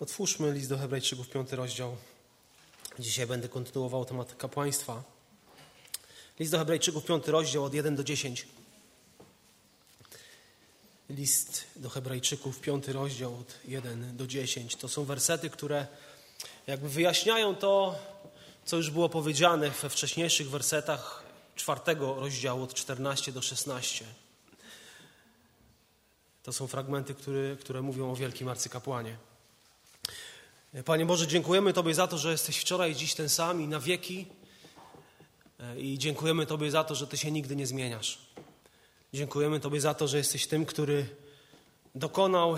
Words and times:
Otwórzmy 0.00 0.52
list 0.52 0.68
do 0.68 0.78
Hebrajczyków, 0.78 1.28
piąty 1.28 1.56
rozdział. 1.56 1.96
Dzisiaj 2.98 3.26
będę 3.26 3.48
kontynuował 3.48 4.04
temat 4.04 4.34
kapłaństwa. 4.34 5.02
List 6.38 6.52
do 6.52 6.58
Hebrajczyków, 6.58 7.04
piąty 7.04 7.32
rozdział, 7.32 7.64
od 7.64 7.74
1 7.74 7.96
do 7.96 8.04
10. 8.04 8.46
List 11.10 11.64
do 11.76 11.90
Hebrajczyków, 11.90 12.60
piąty 12.60 12.92
rozdział, 12.92 13.34
od 13.34 13.58
1 13.64 14.16
do 14.16 14.26
10. 14.26 14.76
To 14.76 14.88
są 14.88 15.04
wersety, 15.04 15.50
które 15.50 15.86
jakby 16.66 16.88
wyjaśniają 16.88 17.56
to, 17.56 17.98
co 18.64 18.76
już 18.76 18.90
było 18.90 19.08
powiedziane 19.08 19.70
we 19.70 19.90
wcześniejszych 19.90 20.50
wersetach 20.50 21.22
czwartego 21.56 22.14
rozdziału, 22.14 22.62
od 22.62 22.74
14 22.74 23.32
do 23.32 23.42
16. 23.42 24.04
To 26.42 26.52
są 26.52 26.66
fragmenty, 26.66 27.14
które, 27.14 27.56
które 27.56 27.82
mówią 27.82 28.12
o 28.12 28.16
wielkim 28.16 28.48
arcykapłanie. 28.48 29.16
Panie 30.82 31.06
Boże, 31.06 31.26
dziękujemy 31.26 31.72
Tobie 31.72 31.94
za 31.94 32.06
to, 32.06 32.18
że 32.18 32.30
jesteś 32.30 32.58
wczoraj 32.58 32.92
i 32.92 32.96
dziś 32.96 33.14
ten 33.14 33.28
sam 33.28 33.60
i 33.60 33.68
na 33.68 33.80
wieki. 33.80 34.26
I 35.76 35.98
dziękujemy 35.98 36.46
Tobie 36.46 36.70
za 36.70 36.84
to, 36.84 36.94
że 36.94 37.06
Ty 37.06 37.16
się 37.16 37.30
nigdy 37.30 37.56
nie 37.56 37.66
zmieniasz. 37.66 38.18
Dziękujemy 39.12 39.60
Tobie 39.60 39.80
za 39.80 39.94
to, 39.94 40.08
że 40.08 40.18
jesteś 40.18 40.46
tym, 40.46 40.66
który 40.66 41.06
dokonał 41.94 42.56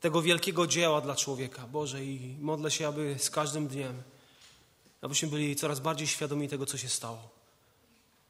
tego 0.00 0.22
wielkiego 0.22 0.66
dzieła 0.66 1.00
dla 1.00 1.16
człowieka. 1.16 1.66
Boże, 1.66 2.04
i 2.04 2.36
modlę 2.40 2.70
się, 2.70 2.88
aby 2.88 3.16
z 3.18 3.30
każdym 3.30 3.68
dniem, 3.68 4.02
abyśmy 5.02 5.28
byli 5.28 5.56
coraz 5.56 5.80
bardziej 5.80 6.06
świadomi 6.06 6.48
tego, 6.48 6.66
co 6.66 6.78
się 6.78 6.88
stało. 6.88 7.28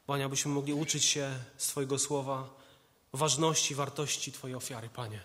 Panie, 0.07 0.25
abyśmy 0.25 0.51
mogli 0.51 0.73
uczyć 0.73 1.05
się 1.05 1.39
z 1.57 1.67
Twojego 1.67 1.99
słowa 1.99 2.49
ważności, 3.13 3.75
wartości 3.75 4.31
Twojej 4.31 4.55
ofiary, 4.55 4.89
Panie. 4.89 5.21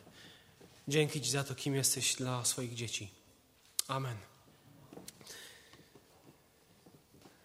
Dzięki 0.88 1.20
Ci 1.20 1.30
za 1.30 1.44
to, 1.44 1.54
kim 1.54 1.74
jesteś 1.74 2.14
dla 2.14 2.44
swoich 2.44 2.74
dzieci. 2.74 3.25
Amen. 3.88 4.16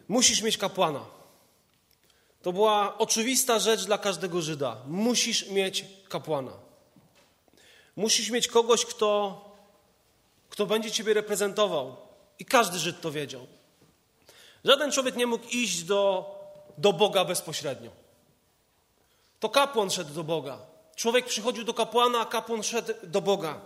Musisz 0.07 0.41
mieć 0.41 0.57
kapłana. 0.57 1.05
To 2.41 2.53
była 2.53 2.97
oczywista 2.97 3.59
rzecz 3.59 3.85
dla 3.85 3.97
każdego 3.97 4.41
Żyda. 4.41 4.77
Musisz 4.88 5.49
mieć 5.49 5.85
kapłana. 6.09 6.51
Musisz 7.95 8.29
mieć 8.29 8.47
kogoś, 8.47 8.85
kto, 8.85 9.41
kto 10.49 10.66
będzie 10.66 10.91
Ciebie 10.91 11.13
reprezentował. 11.13 11.97
I 12.39 12.45
każdy 12.45 12.79
Żyd 12.79 13.01
to 13.01 13.11
wiedział. 13.11 13.47
Żaden 14.66 14.91
człowiek 14.91 15.16
nie 15.16 15.27
mógł 15.27 15.45
iść 15.49 15.83
do, 15.83 16.25
do 16.77 16.94
Boga 16.94 17.25
bezpośrednio. 17.25 17.91
To 19.39 19.49
kapłan 19.49 19.89
szedł 19.89 20.13
do 20.13 20.23
Boga. 20.23 20.59
Człowiek 20.95 21.25
przychodził 21.25 21.63
do 21.63 21.73
kapłana, 21.73 22.19
a 22.19 22.25
kapłan 22.25 22.63
szedł 22.63 22.94
do 23.03 23.21
Boga. 23.21 23.61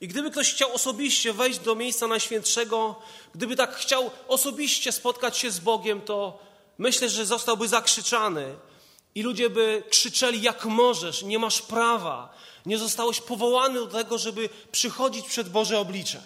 I 0.00 0.08
gdyby 0.08 0.30
ktoś 0.30 0.54
chciał 0.54 0.74
osobiście 0.74 1.32
wejść 1.32 1.58
do 1.58 1.74
miejsca 1.74 2.06
najświętszego, 2.06 3.02
gdyby 3.34 3.56
tak 3.56 3.74
chciał 3.74 4.10
osobiście 4.28 4.92
spotkać 4.92 5.38
się 5.38 5.50
z 5.50 5.60
Bogiem, 5.60 6.00
to 6.00 6.38
myślę, 6.78 7.08
że 7.08 7.26
zostałby 7.26 7.68
zakrzyczany. 7.68 8.54
I 9.14 9.22
ludzie 9.22 9.50
by 9.50 9.82
krzyczeli, 9.90 10.42
jak 10.42 10.64
możesz, 10.64 11.22
nie 11.22 11.38
masz 11.38 11.62
prawa, 11.62 12.34
nie 12.66 12.78
zostałeś 12.78 13.20
powołany 13.20 13.74
do 13.74 13.86
tego, 13.86 14.18
żeby 14.18 14.48
przychodzić 14.72 15.26
przed 15.26 15.48
Boże 15.48 15.78
oblicze. 15.78 16.22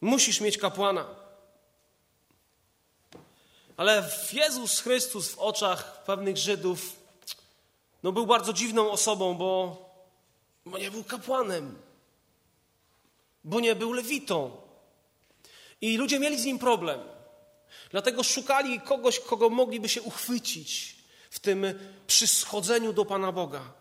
Musisz 0.00 0.40
mieć 0.40 0.58
kapłana. 0.58 1.06
Ale 3.76 4.10
Jezus 4.32 4.80
Chrystus 4.80 5.28
w 5.28 5.38
oczach 5.38 6.04
pewnych 6.04 6.36
Żydów 6.36 6.96
no, 8.02 8.12
był 8.12 8.26
bardzo 8.26 8.52
dziwną 8.52 8.90
osobą, 8.90 9.34
bo 9.34 9.83
bo 10.66 10.78
nie 10.78 10.90
był 10.90 11.04
kapłanem, 11.04 11.78
bo 13.44 13.60
nie 13.60 13.74
był 13.74 13.92
lewitą. 13.92 14.56
I 15.80 15.96
ludzie 15.96 16.18
mieli 16.18 16.40
z 16.40 16.44
nim 16.44 16.58
problem. 16.58 17.00
Dlatego 17.90 18.22
szukali 18.22 18.80
kogoś, 18.80 19.20
kogo 19.20 19.50
mogliby 19.50 19.88
się 19.88 20.02
uchwycić 20.02 20.96
w 21.30 21.38
tym 21.38 21.64
przyschodzeniu 22.06 22.92
do 22.92 23.04
Pana 23.04 23.32
Boga. 23.32 23.72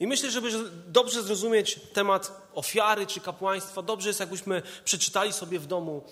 I 0.00 0.06
myślę, 0.06 0.30
żeby 0.30 0.50
dobrze 0.86 1.22
zrozumieć 1.22 1.80
temat 1.92 2.48
ofiary 2.54 3.06
czy 3.06 3.20
kapłaństwa, 3.20 3.82
dobrze 3.82 4.08
jest, 4.08 4.20
jakbyśmy 4.20 4.62
przeczytali 4.84 5.32
sobie 5.32 5.58
w 5.58 5.66
domu 5.66 6.04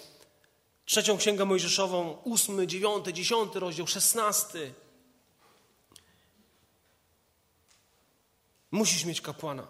trzecią 0.84 1.18
księgę 1.18 1.44
Mojżeszową, 1.44 2.18
ósmy, 2.24 2.66
dziewiąty, 2.66 3.12
dziesiąty 3.12 3.60
rozdział, 3.60 3.86
szesnasty. 3.86 4.72
Musisz 8.70 9.04
mieć 9.04 9.20
kapłana. 9.20 9.66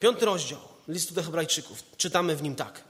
Piąty 0.00 0.24
rozdział 0.24 0.60
listu 0.88 1.14
do 1.14 1.22
Hebrajczyków. 1.22 1.82
Czytamy 1.96 2.36
w 2.36 2.42
nim 2.42 2.56
tak. 2.56 2.84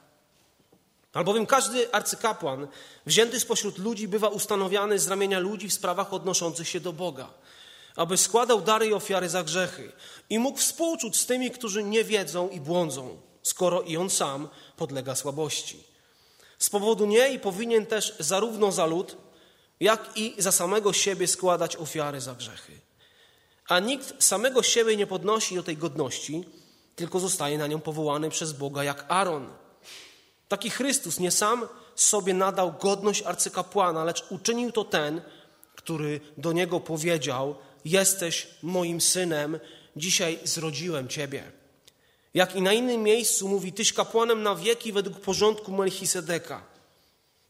Albowiem 1.12 1.46
każdy 1.46 1.92
arcykapłan 1.92 2.68
wzięty 3.06 3.40
spośród 3.40 3.78
ludzi 3.78 4.08
bywa 4.08 4.28
ustanowiony 4.28 4.98
z 4.98 5.08
ramienia 5.08 5.38
ludzi 5.38 5.68
w 5.68 5.74
sprawach 5.74 6.12
odnoszących 6.12 6.68
się 6.68 6.80
do 6.80 6.92
Boga, 6.92 7.30
aby 7.96 8.16
składał 8.16 8.60
dary 8.60 8.86
i 8.86 8.92
ofiary 8.92 9.28
za 9.28 9.44
grzechy 9.44 9.92
i 10.30 10.38
mógł 10.38 10.58
współczuć 10.58 11.16
z 11.16 11.26
tymi, 11.26 11.50
którzy 11.50 11.84
nie 11.84 12.04
wiedzą 12.04 12.48
i 12.48 12.60
błądzą, 12.60 13.20
skoro 13.42 13.82
i 13.82 13.96
on 13.96 14.10
sam 14.10 14.48
podlega 14.76 15.14
słabości. 15.14 15.84
Z 16.58 16.70
powodu 16.70 17.06
niej 17.06 17.40
powinien 17.40 17.86
też 17.86 18.16
zarówno 18.18 18.72
za 18.72 18.86
lud, 18.86 19.16
jak 19.80 20.10
i 20.16 20.34
za 20.38 20.52
samego 20.52 20.92
siebie 20.92 21.26
składać 21.26 21.76
ofiary 21.76 22.20
za 22.20 22.34
grzechy. 22.34 22.72
A 23.68 23.80
nikt 23.80 24.24
samego 24.24 24.62
siebie 24.62 24.96
nie 24.96 25.06
podnosi 25.06 25.54
do 25.54 25.62
tej 25.62 25.76
godności, 25.76 26.44
tylko 26.96 27.20
zostaje 27.20 27.58
na 27.58 27.66
nią 27.66 27.80
powołany 27.80 28.30
przez 28.30 28.52
Boga 28.52 28.84
jak 28.84 29.04
Aaron. 29.08 29.50
Taki 30.48 30.70
Chrystus 30.70 31.18
nie 31.20 31.30
sam 31.30 31.68
sobie 31.94 32.34
nadał 32.34 32.72
godność 32.72 33.22
arcykapłana, 33.22 34.04
lecz 34.04 34.24
uczynił 34.30 34.72
to 34.72 34.84
ten, 34.84 35.22
który 35.74 36.20
do 36.38 36.52
niego 36.52 36.80
powiedział: 36.80 37.56
Jesteś 37.84 38.48
moim 38.62 39.00
synem, 39.00 39.58
dzisiaj 39.96 40.38
zrodziłem 40.44 41.08
ciebie. 41.08 41.52
Jak 42.34 42.56
i 42.56 42.62
na 42.62 42.72
innym 42.72 43.02
miejscu 43.02 43.48
mówi: 43.48 43.72
Tyś 43.72 43.92
kapłanem 43.92 44.42
na 44.42 44.54
wieki 44.54 44.92
według 44.92 45.20
porządku 45.20 45.72
Melchisedeka. 45.72 46.73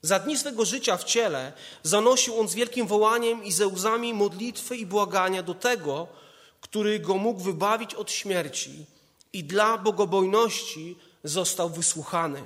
Za 0.05 0.19
dni 0.19 0.39
swego 0.39 0.65
życia 0.65 0.97
w 0.97 1.05
ciele 1.05 1.53
zanosił 1.83 2.41
on 2.41 2.49
z 2.49 2.55
wielkim 2.55 2.87
wołaniem 2.87 3.45
i 3.45 3.53
ze 3.53 3.67
łzami 3.67 4.15
modlitwy 4.15 4.77
i 4.77 4.87
błagania 4.87 5.43
do 5.43 5.55
tego, 5.55 6.09
który 6.61 7.01
go 7.01 7.15
mógł 7.17 7.41
wybawić 7.41 7.95
od 7.95 8.13
śmierci 8.13 8.87
i 9.33 9.45
dla 9.45 9.79
bogobojności 9.79 10.99
został 11.25 11.71
wysłuchany. 11.71 12.45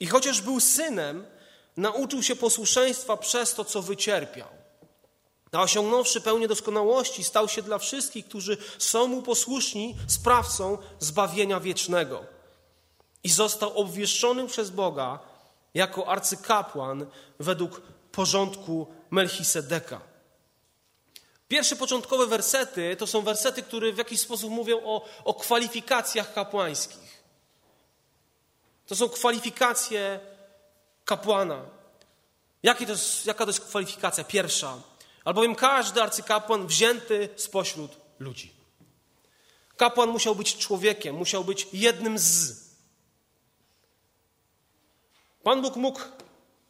I 0.00 0.06
chociaż 0.06 0.40
był 0.40 0.60
synem, 0.60 1.26
nauczył 1.76 2.22
się 2.22 2.36
posłuszeństwa 2.36 3.16
przez 3.16 3.54
to, 3.54 3.64
co 3.64 3.82
wycierpiał. 3.82 4.48
A 5.52 5.62
osiągnąwszy 5.62 6.20
pełnię 6.20 6.48
doskonałości, 6.48 7.24
stał 7.24 7.48
się 7.48 7.62
dla 7.62 7.78
wszystkich, 7.78 8.28
którzy 8.28 8.56
są 8.78 9.06
mu 9.06 9.22
posłuszni, 9.22 9.96
sprawcą 10.06 10.78
zbawienia 11.00 11.60
wiecznego. 11.60 12.24
I 13.22 13.30
został 13.30 13.78
obwieszczony 13.78 14.46
przez 14.46 14.70
Boga 14.70 15.33
jako 15.74 16.08
arcykapłan 16.08 17.06
według 17.38 17.80
porządku 18.12 18.86
Melchisedeka. 19.10 20.00
Pierwsze 21.48 21.76
początkowe 21.76 22.26
wersety 22.26 22.96
to 22.96 23.06
są 23.06 23.22
wersety, 23.22 23.62
które 23.62 23.92
w 23.92 23.98
jakiś 23.98 24.20
sposób 24.20 24.50
mówią 24.50 24.80
o, 24.84 25.04
o 25.24 25.34
kwalifikacjach 25.34 26.34
kapłańskich. 26.34 27.22
To 28.86 28.96
są 28.96 29.08
kwalifikacje 29.08 30.20
kapłana. 31.04 31.64
Jaki 32.62 32.86
to 32.86 32.92
jest, 32.92 33.26
jaka 33.26 33.44
to 33.44 33.50
jest 33.50 33.60
kwalifikacja? 33.60 34.24
Pierwsza. 34.24 34.82
Albowiem 35.24 35.54
każdy 35.54 36.02
arcykapłan 36.02 36.66
wzięty 36.66 37.28
spośród 37.36 37.90
ludzi. 38.18 38.52
Kapłan 39.76 40.08
musiał 40.08 40.34
być 40.34 40.56
człowiekiem, 40.56 41.16
musiał 41.16 41.44
być 41.44 41.68
jednym 41.72 42.18
z. 42.18 42.63
Pan 45.44 45.62
Bóg 45.62 45.76
mógł, 45.76 46.00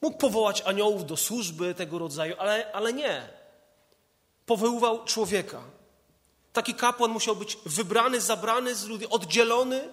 mógł 0.00 0.18
powołać 0.18 0.62
aniołów 0.62 1.06
do 1.06 1.16
służby 1.16 1.74
tego 1.74 1.98
rodzaju, 1.98 2.34
ale, 2.38 2.72
ale 2.72 2.92
nie. 2.92 3.28
Powoływał 4.46 5.04
człowieka. 5.04 5.62
Taki 6.52 6.74
kapłan 6.74 7.10
musiał 7.10 7.36
być 7.36 7.58
wybrany, 7.66 8.20
zabrany 8.20 8.74
z 8.74 8.84
ludzi, 8.84 9.08
oddzielony 9.08 9.88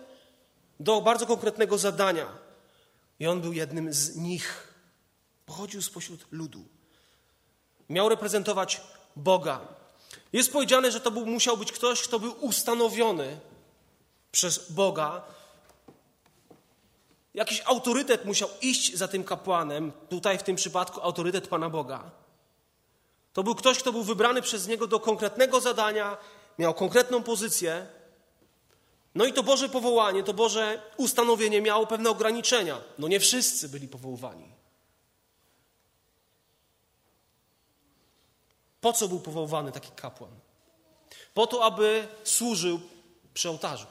do 0.79 1.01
bardzo 1.01 1.27
konkretnego 1.27 1.77
zadania. 1.77 2.27
I 3.19 3.27
on 3.27 3.41
był 3.41 3.53
jednym 3.53 3.93
z 3.93 4.15
nich. 4.15 4.73
Pochodził 5.45 5.81
spośród 5.81 6.25
ludu. 6.31 6.63
Miał 7.89 8.09
reprezentować 8.09 8.81
Boga. 9.15 9.59
Jest 10.33 10.51
powiedziane, 10.53 10.91
że 10.91 10.99
to 10.99 11.11
był, 11.11 11.25
musiał 11.25 11.57
być 11.57 11.71
ktoś, 11.71 12.01
kto 12.01 12.19
był 12.19 12.35
ustanowiony 12.39 13.39
przez 14.31 14.71
Boga 14.71 15.23
Jakiś 17.33 17.61
autorytet 17.65 18.25
musiał 18.25 18.49
iść 18.61 18.97
za 18.97 19.07
tym 19.07 19.23
kapłanem, 19.23 19.91
tutaj 20.09 20.37
w 20.37 20.43
tym 20.43 20.55
przypadku 20.55 21.01
autorytet 21.01 21.47
Pana 21.47 21.69
Boga. 21.69 22.11
To 23.33 23.43
był 23.43 23.55
ktoś, 23.55 23.79
kto 23.79 23.91
był 23.91 24.03
wybrany 24.03 24.41
przez 24.41 24.67
niego 24.67 24.87
do 24.87 24.99
konkretnego 24.99 25.61
zadania, 25.61 26.17
miał 26.59 26.73
konkretną 26.73 27.23
pozycję 27.23 27.87
No 29.15 29.25
i 29.25 29.33
to 29.33 29.43
Boże 29.43 29.69
powołanie, 29.69 30.23
to 30.23 30.33
Boże 30.33 30.81
ustanowienie 30.97 31.61
miało 31.61 31.87
pewne 31.87 32.09
ograniczenia. 32.09 32.81
No 32.97 33.07
nie 33.07 33.19
wszyscy 33.19 33.69
byli 33.69 33.87
powoływani. 33.87 34.51
Po 38.81 38.93
co 38.93 39.07
był 39.07 39.19
powoływany 39.19 39.71
taki 39.71 39.91
kapłan? 39.91 40.31
Po 41.33 41.47
to, 41.47 41.65
aby 41.65 42.07
służył 42.23 42.79
przy 43.33 43.49
ołtarzu. 43.49 43.85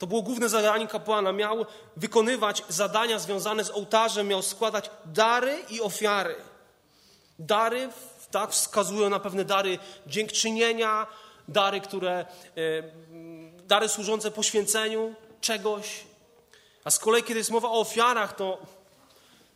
To 0.00 0.06
było 0.06 0.22
główne 0.22 0.48
zadanie 0.48 0.86
kapłana. 0.86 1.32
Miał 1.32 1.66
wykonywać 1.96 2.62
zadania 2.68 3.18
związane 3.18 3.64
z 3.64 3.70
ołtarzem, 3.70 4.28
miał 4.28 4.42
składać 4.42 4.90
dary 5.04 5.58
i 5.70 5.80
ofiary. 5.80 6.34
Dary, 7.38 7.88
tak, 8.30 8.50
wskazują 8.50 9.10
na 9.10 9.20
pewne 9.20 9.44
dary 9.44 9.78
dziękczynienia, 10.06 11.06
dary, 11.48 11.80
które, 11.80 12.12
e, 12.18 12.26
dary 13.66 13.88
służące 13.88 14.30
poświęceniu 14.30 15.14
czegoś. 15.40 16.04
A 16.84 16.90
z 16.90 16.98
kolei, 16.98 17.22
kiedy 17.22 17.38
jest 17.40 17.50
mowa 17.50 17.68
o 17.68 17.80
ofiarach, 17.80 18.36
to 18.36 18.58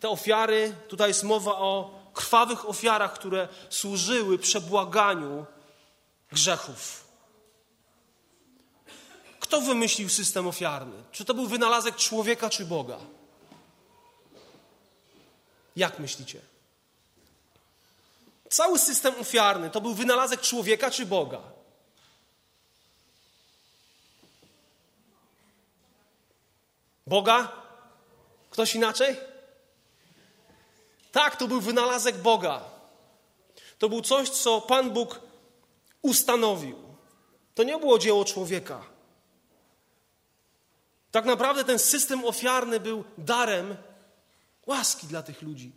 te 0.00 0.08
ofiary, 0.08 0.74
tutaj 0.88 1.08
jest 1.08 1.24
mowa 1.24 1.52
o 1.58 1.90
krwawych 2.14 2.68
ofiarach, 2.68 3.12
które 3.12 3.48
służyły 3.70 4.38
przebłaganiu 4.38 5.46
grzechów. 6.32 7.03
Kto 9.44 9.60
wymyślił 9.60 10.08
system 10.08 10.46
ofiarny? 10.46 11.02
Czy 11.12 11.24
to 11.24 11.34
był 11.34 11.46
wynalazek 11.46 11.96
człowieka 11.96 12.50
czy 12.50 12.64
Boga? 12.64 12.98
Jak 15.76 15.98
myślicie? 15.98 16.40
Cały 18.50 18.78
system 18.78 19.14
ofiarny 19.20 19.70
to 19.70 19.80
był 19.80 19.94
wynalazek 19.94 20.40
człowieka 20.40 20.90
czy 20.90 21.06
Boga? 21.06 21.40
Boga? 27.06 27.52
Ktoś 28.50 28.74
inaczej? 28.74 29.16
Tak, 31.12 31.36
to 31.36 31.48
był 31.48 31.60
wynalazek 31.60 32.16
Boga. 32.16 32.60
To 33.78 33.88
był 33.88 34.00
coś, 34.02 34.30
co 34.30 34.60
Pan 34.60 34.90
Bóg 34.90 35.20
ustanowił. 36.02 36.78
To 37.54 37.62
nie 37.62 37.78
było 37.78 37.98
dzieło 37.98 38.24
człowieka. 38.24 38.93
Tak 41.14 41.24
naprawdę 41.24 41.64
ten 41.64 41.78
system 41.78 42.24
ofiarny 42.24 42.80
był 42.80 43.04
darem 43.18 43.76
łaski 44.66 45.06
dla 45.06 45.22
tych 45.22 45.42
ludzi. 45.42 45.72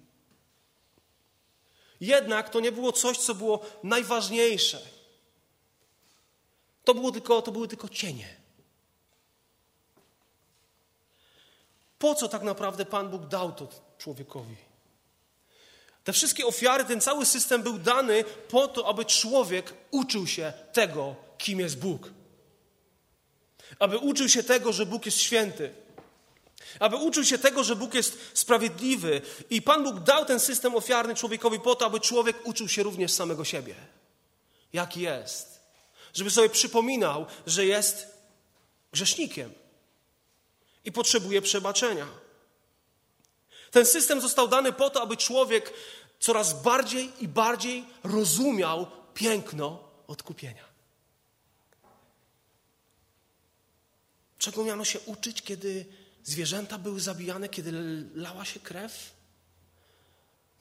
Jednak 1.99 2.49
to 2.49 2.59
nie 2.59 2.71
było 2.71 2.91
coś, 2.91 3.17
co 3.17 3.35
było 3.35 3.65
najważniejsze. 3.83 4.81
To, 6.83 6.93
było 6.93 7.11
tylko, 7.11 7.41
to 7.41 7.51
były 7.51 7.67
tylko 7.67 7.89
cienie. 7.89 8.35
Po 11.99 12.15
co 12.15 12.27
tak 12.27 12.41
naprawdę 12.41 12.85
Pan 12.85 13.09
Bóg 13.09 13.25
dał 13.25 13.51
to 13.51 13.67
człowiekowi? 13.97 14.55
Te 16.03 16.13
wszystkie 16.13 16.45
ofiary, 16.45 16.85
ten 16.85 17.01
cały 17.01 17.25
system 17.25 17.63
był 17.63 17.77
dany 17.77 18.23
po 18.23 18.67
to, 18.67 18.87
aby 18.87 19.05
człowiek 19.05 19.73
uczył 19.91 20.27
się 20.27 20.53
tego, 20.73 21.15
kim 21.37 21.59
jest 21.59 21.79
Bóg. 21.79 22.16
Aby 23.79 23.97
uczył 23.97 24.29
się 24.29 24.43
tego, 24.43 24.73
że 24.73 24.85
Bóg 24.85 25.05
jest 25.05 25.17
święty. 25.17 25.73
Aby 26.79 26.95
uczył 26.95 27.23
się 27.23 27.37
tego, 27.37 27.63
że 27.63 27.75
Bóg 27.75 27.93
jest 27.93 28.17
sprawiedliwy. 28.33 29.21
I 29.49 29.61
Pan 29.61 29.83
Bóg 29.83 29.99
dał 29.99 30.25
ten 30.25 30.39
system 30.39 30.75
ofiarny 30.75 31.15
człowiekowi 31.15 31.59
po 31.59 31.75
to, 31.75 31.85
aby 31.85 31.99
człowiek 31.99 32.47
uczył 32.47 32.67
się 32.67 32.83
również 32.83 33.11
samego 33.11 33.45
siebie. 33.45 33.75
Jaki 34.73 35.01
jest. 35.01 35.59
Żeby 36.13 36.31
sobie 36.31 36.49
przypominał, 36.49 37.25
że 37.47 37.65
jest 37.65 38.07
grzesznikiem 38.91 39.53
i 40.85 40.91
potrzebuje 40.91 41.41
przebaczenia. 41.41 42.07
Ten 43.71 43.85
system 43.85 44.21
został 44.21 44.47
dany 44.47 44.73
po 44.73 44.89
to, 44.89 45.01
aby 45.01 45.17
człowiek 45.17 45.73
coraz 46.19 46.61
bardziej 46.61 47.11
i 47.19 47.27
bardziej 47.27 47.85
rozumiał 48.03 48.87
piękno 49.13 49.83
odkupienia. 50.07 50.66
Czego 54.37 54.63
miano 54.63 54.85
się 54.85 54.99
uczyć, 54.99 55.41
kiedy 55.41 55.85
zwierzęta 56.23 56.77
były 56.77 56.99
zabijane, 56.99 57.49
kiedy 57.49 57.71
lała 58.15 58.45
się 58.45 58.59
krew? 58.59 59.13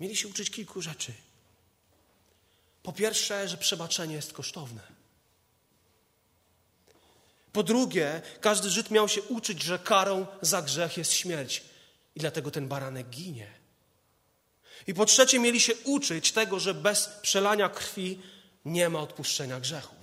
Mieli 0.01 0.17
się 0.17 0.29
uczyć 0.29 0.51
kilku 0.51 0.83
rzeczy. 0.83 1.13
Po 2.83 2.93
pierwsze, 2.93 3.49
że 3.49 3.57
przebaczenie 3.57 4.15
jest 4.15 4.33
kosztowne. 4.33 4.83
Po 7.53 7.63
drugie, 7.63 8.23
każdy 8.41 8.71
Żyd 8.71 8.91
miał 8.91 9.09
się 9.09 9.23
uczyć, 9.23 9.63
że 9.63 9.79
karą 9.79 10.27
za 10.43 10.63
grzech 10.63 10.97
jest 10.97 11.13
śmierć 11.13 11.63
i 12.15 12.21
dlatego 12.21 12.51
ten 12.51 12.69
baranek 12.69 13.11
ginie. 13.11 13.51
I 14.87 14.95
po 14.95 15.07
trzecie, 15.07 15.39
mieli 15.39 15.61
się 15.61 15.75
uczyć 15.85 16.33
tego, 16.33 16.61
że 16.61 16.75
bez 16.75 17.07
przelania 17.23 17.69
krwi 17.69 18.21
nie 18.65 18.89
ma 18.89 19.01
odpuszczenia 19.01 19.61
grzechów. 19.61 19.96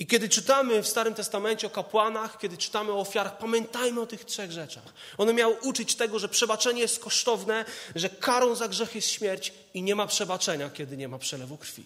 I 0.00 0.06
kiedy 0.06 0.28
czytamy 0.28 0.82
w 0.82 0.88
Starym 0.88 1.14
Testamencie 1.14 1.66
o 1.66 1.70
kapłanach, 1.70 2.38
kiedy 2.38 2.56
czytamy 2.56 2.92
o 2.92 3.00
ofiarach, 3.00 3.38
pamiętajmy 3.38 4.00
o 4.00 4.06
tych 4.06 4.24
trzech 4.24 4.52
rzeczach. 4.52 4.84
One 5.18 5.34
miały 5.34 5.54
uczyć 5.54 5.94
tego, 5.94 6.18
że 6.18 6.28
przebaczenie 6.28 6.80
jest 6.80 6.98
kosztowne, 6.98 7.64
że 7.94 8.10
karą 8.10 8.54
za 8.54 8.68
grzech 8.68 8.94
jest 8.94 9.10
śmierć 9.10 9.52
i 9.74 9.82
nie 9.82 9.94
ma 9.94 10.06
przebaczenia, 10.06 10.70
kiedy 10.70 10.96
nie 10.96 11.08
ma 11.08 11.18
przelewu 11.18 11.56
krwi. 11.56 11.84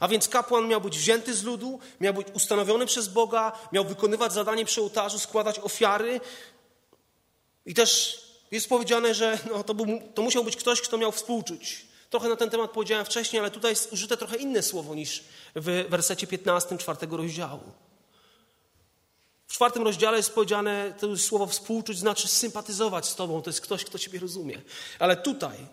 A 0.00 0.08
więc 0.08 0.28
kapłan 0.28 0.68
miał 0.68 0.80
być 0.80 0.98
wzięty 0.98 1.34
z 1.34 1.42
ludu, 1.42 1.80
miał 2.00 2.14
być 2.14 2.26
ustanowiony 2.32 2.86
przez 2.86 3.08
Boga, 3.08 3.52
miał 3.72 3.84
wykonywać 3.84 4.32
zadanie 4.32 4.64
przy 4.64 4.80
ołtarzu, 4.80 5.18
składać 5.18 5.58
ofiary. 5.58 6.20
I 7.66 7.74
też 7.74 8.20
jest 8.50 8.68
powiedziane, 8.68 9.14
że 9.14 9.38
no, 9.50 9.64
to, 9.64 9.74
był, 9.74 9.86
to 10.14 10.22
musiał 10.22 10.44
być 10.44 10.56
ktoś, 10.56 10.80
kto 10.80 10.98
miał 10.98 11.12
współczuć. 11.12 11.93
Trochę 12.14 12.28
na 12.28 12.36
ten 12.36 12.50
temat 12.50 12.70
powiedziałem 12.70 13.06
wcześniej, 13.06 13.40
ale 13.40 13.50
tutaj 13.50 13.72
jest 13.72 13.92
użyte 13.92 14.16
trochę 14.16 14.36
inne 14.36 14.62
słowo 14.62 14.94
niż 14.94 15.24
w 15.54 15.84
wersecie 15.88 16.26
15 16.26 16.78
czwartego 16.78 17.16
rozdziału. 17.16 17.72
W 19.46 19.52
czwartym 19.52 19.82
rozdziale 19.82 20.16
jest 20.16 20.34
powiedziane, 20.34 20.94
to 21.00 21.16
słowo 21.16 21.46
współczuć 21.46 21.98
znaczy 21.98 22.28
sympatyzować 22.28 23.06
z 23.06 23.14
Tobą, 23.14 23.42
to 23.42 23.50
jest 23.50 23.60
ktoś, 23.60 23.84
kto 23.84 23.98
Ciebie 23.98 24.18
rozumie. 24.18 24.62
Ale 24.98 25.16
tutaj 25.16 25.66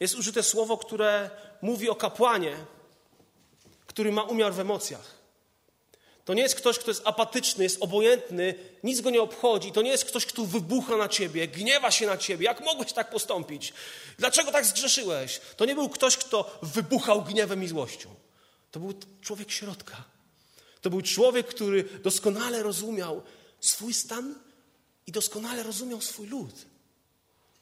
jest 0.00 0.14
użyte 0.14 0.42
słowo, 0.42 0.76
które 0.76 1.30
mówi 1.62 1.90
o 1.90 1.94
kapłanie, 1.94 2.56
który 3.86 4.12
ma 4.12 4.22
umiar 4.22 4.54
w 4.54 4.60
emocjach. 4.60 5.14
To 6.26 6.34
nie 6.34 6.42
jest 6.42 6.54
ktoś, 6.54 6.78
kto 6.78 6.90
jest 6.90 7.02
apatyczny, 7.04 7.64
jest 7.64 7.82
obojętny, 7.82 8.54
nic 8.82 9.00
go 9.00 9.10
nie 9.10 9.22
obchodzi. 9.22 9.72
To 9.72 9.82
nie 9.82 9.90
jest 9.90 10.04
ktoś, 10.04 10.26
kto 10.26 10.44
wybucha 10.44 10.96
na 10.96 11.08
ciebie, 11.08 11.48
gniewa 11.48 11.90
się 11.90 12.06
na 12.06 12.16
ciebie. 12.16 12.44
Jak 12.44 12.64
mogłeś 12.64 12.92
tak 12.92 13.10
postąpić? 13.10 13.72
Dlaczego 14.18 14.52
tak 14.52 14.66
zgrzeszyłeś? 14.66 15.40
To 15.56 15.64
nie 15.64 15.74
był 15.74 15.88
ktoś, 15.88 16.16
kto 16.16 16.58
wybuchał 16.62 17.22
gniewem 17.22 17.64
i 17.64 17.68
złością. 17.68 18.14
To 18.70 18.80
był 18.80 18.94
człowiek 19.22 19.50
środka. 19.50 20.04
To 20.80 20.90
był 20.90 21.02
człowiek, 21.02 21.46
który 21.46 21.84
doskonale 21.84 22.62
rozumiał 22.62 23.22
swój 23.60 23.94
stan 23.94 24.34
i 25.06 25.12
doskonale 25.12 25.62
rozumiał 25.62 26.00
swój 26.00 26.26
lud. 26.26 26.54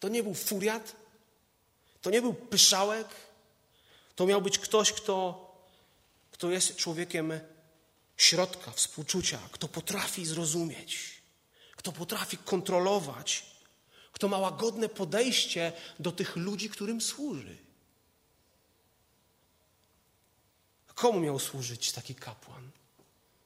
To 0.01 0.09
nie 0.09 0.23
był 0.23 0.35
furiat, 0.35 0.97
to 2.03 2.11
nie 2.11 2.23
był 2.23 2.35
pyszałek, 2.35 3.09
to 4.17 4.27
miał 4.27 4.43
być 4.43 4.59
ktoś, 4.59 4.93
kto, 4.93 5.47
kto 6.33 6.51
jest 6.51 6.77
człowiekiem 6.77 7.33
środka, 8.17 8.71
współczucia, 8.71 9.39
kto 9.53 9.69
potrafi 9.69 10.27
zrozumieć, 10.27 11.23
kto 11.77 11.93
potrafi 11.93 12.39
kontrolować, 12.39 13.47
kto 14.13 14.29
ma 14.29 14.39
łagodne 14.39 14.89
podejście 14.89 15.73
do 15.99 16.13
tych 16.13 16.37
ludzi, 16.37 16.69
którym 16.69 17.01
służy. 17.01 17.57
Komu 20.95 21.21
miał 21.21 21.39
służyć 21.39 21.93
taki 21.93 22.15
kapłan? 22.15 22.71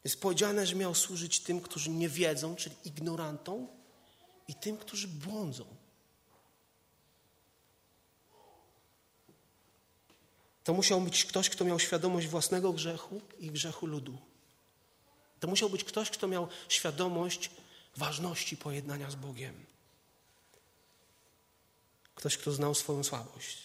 Jest 0.05 0.21
powiedziane, 0.21 0.67
że 0.67 0.75
miał 0.75 0.95
służyć 0.95 1.41
tym, 1.41 1.61
którzy 1.61 1.91
nie 1.91 2.09
wiedzą, 2.09 2.57
czyli 2.57 2.77
ignorantom, 2.85 3.69
i 4.49 4.55
tym, 4.55 4.77
którzy 4.77 5.09
błądzą. 5.09 5.65
To 10.65 10.75
musiał 10.75 11.01
być 11.01 11.25
ktoś, 11.25 11.51
kto 11.51 11.65
miał 11.65 11.79
świadomość 11.79 12.27
własnego 12.27 12.73
grzechu 12.73 13.21
i 13.39 13.51
grzechu 13.51 13.87
ludu. 13.87 14.19
To 15.41 15.49
musiał 15.49 15.71
być 15.71 15.85
ktoś, 15.85 16.11
kto 16.11 16.29
miał 16.29 16.49
świadomość 16.69 17.51
ważności 17.97 18.57
pojednania 18.57 19.11
z 19.11 19.15
Bogiem. 19.15 19.67
Ktoś, 22.15 22.37
kto 22.37 22.53
znał 22.53 22.75
swoją 22.75 23.05
słabość. 23.05 23.59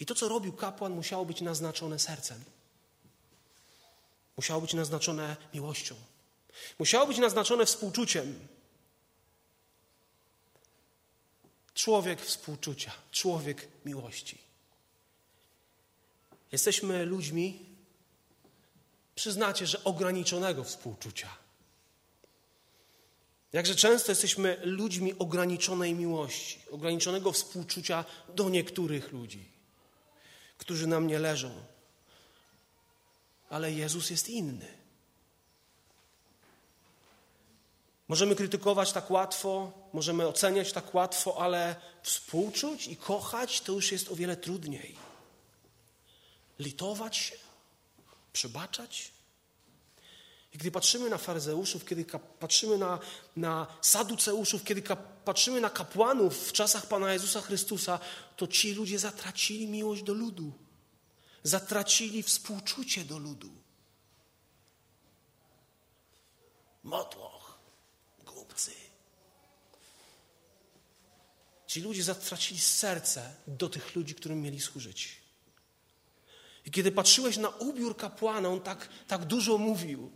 I 0.00 0.06
to, 0.06 0.14
co 0.14 0.28
robił 0.28 0.52
kapłan, 0.52 0.92
musiało 0.92 1.24
być 1.24 1.40
naznaczone 1.40 1.98
sercem. 1.98 2.44
Musiało 4.36 4.60
być 4.60 4.74
naznaczone 4.74 5.36
miłością. 5.54 5.94
Musiało 6.78 7.06
być 7.06 7.18
naznaczone 7.18 7.66
współczuciem. 7.66 8.48
Człowiek 11.74 12.20
współczucia, 12.20 12.92
człowiek 13.10 13.68
miłości. 13.84 14.38
Jesteśmy 16.52 17.04
ludźmi, 17.04 17.71
przyznacie, 19.14 19.66
że 19.66 19.84
ograniczonego 19.84 20.64
współczucia. 20.64 21.28
Jakże 23.52 23.74
często 23.74 24.12
jesteśmy 24.12 24.60
ludźmi 24.62 25.18
ograniczonej 25.18 25.94
miłości, 25.94 26.58
ograniczonego 26.70 27.32
współczucia 27.32 28.04
do 28.28 28.48
niektórych 28.48 29.12
ludzi, 29.12 29.44
którzy 30.58 30.86
nam 30.86 31.06
nie 31.06 31.18
leżą. 31.18 31.50
Ale 33.50 33.72
Jezus 33.72 34.10
jest 34.10 34.28
inny. 34.28 34.82
Możemy 38.08 38.36
krytykować 38.36 38.92
tak 38.92 39.10
łatwo, 39.10 39.72
możemy 39.92 40.26
oceniać 40.26 40.72
tak 40.72 40.94
łatwo, 40.94 41.42
ale 41.42 41.76
współczuć 42.02 42.86
i 42.86 42.96
kochać 42.96 43.60
to 43.60 43.72
już 43.72 43.92
jest 43.92 44.12
o 44.12 44.16
wiele 44.16 44.36
trudniej. 44.36 44.96
Litować 46.58 47.16
się, 47.16 47.36
przebaczać. 48.32 49.12
I 50.52 50.58
gdy 50.58 50.70
patrzymy 50.70 51.10
na 51.10 51.18
faryzeuszów, 51.18 51.84
kiedy 51.84 52.04
patrzymy 52.38 52.78
na, 52.78 52.98
na 53.36 53.66
saduceuszów, 53.80 54.64
kiedy 54.64 54.82
patrzymy 55.24 55.60
na 55.60 55.70
kapłanów 55.70 56.48
w 56.48 56.52
czasach 56.52 56.86
Pana 56.86 57.12
Jezusa 57.12 57.40
Chrystusa, 57.40 57.98
to 58.36 58.46
ci 58.46 58.74
ludzie 58.74 58.98
zatracili 58.98 59.66
miłość 59.66 60.02
do 60.02 60.14
ludu. 60.14 60.52
Zatracili 61.42 62.22
współczucie 62.22 63.04
do 63.04 63.18
ludu. 63.18 63.50
Motłoch, 66.82 67.58
głupcy. 68.24 68.72
Ci 71.66 71.80
ludzie 71.80 72.02
zatracili 72.02 72.60
serce 72.60 73.34
do 73.46 73.68
tych 73.68 73.94
ludzi, 73.94 74.14
którym 74.14 74.42
mieli 74.42 74.60
służyć. 74.60 75.21
I 76.66 76.70
kiedy 76.70 76.92
patrzyłeś 76.92 77.36
na 77.36 77.48
ubiór 77.48 77.96
kapłana, 77.96 78.48
on 78.48 78.60
tak, 78.60 78.88
tak 79.08 79.24
dużo 79.24 79.58
mówił. 79.58 80.10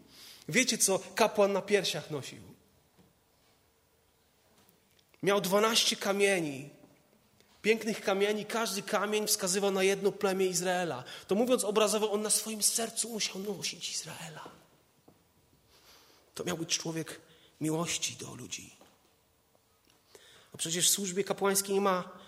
Wiecie, 0.48 0.78
co 0.78 0.98
kapłan 1.14 1.52
na 1.52 1.62
piersiach 1.62 2.10
nosił? 2.10 2.42
Miał 5.22 5.40
dwanaście 5.40 5.96
kamieni, 5.96 6.70
pięknych 7.62 8.00
kamieni. 8.00 8.44
Każdy 8.44 8.82
kamień 8.82 9.26
wskazywał 9.26 9.70
na 9.70 9.82
jedno 9.82 10.12
plemię 10.12 10.46
Izraela. 10.46 11.04
To 11.26 11.34
mówiąc 11.34 11.64
obrazowo, 11.64 12.12
on 12.12 12.22
na 12.22 12.30
swoim 12.30 12.62
sercu 12.62 13.08
musiał 13.08 13.38
nosić 13.38 13.90
Izraela. 13.90 14.48
To 16.34 16.44
miał 16.44 16.58
być 16.58 16.78
człowiek 16.78 17.20
miłości 17.60 18.16
do 18.16 18.34
ludzi. 18.34 18.76
Bo 20.52 20.58
przecież 20.58 20.88
w 20.88 20.92
służbie 20.92 21.24
kapłańskiej 21.24 21.74
nie 21.74 21.80
ma 21.80 22.25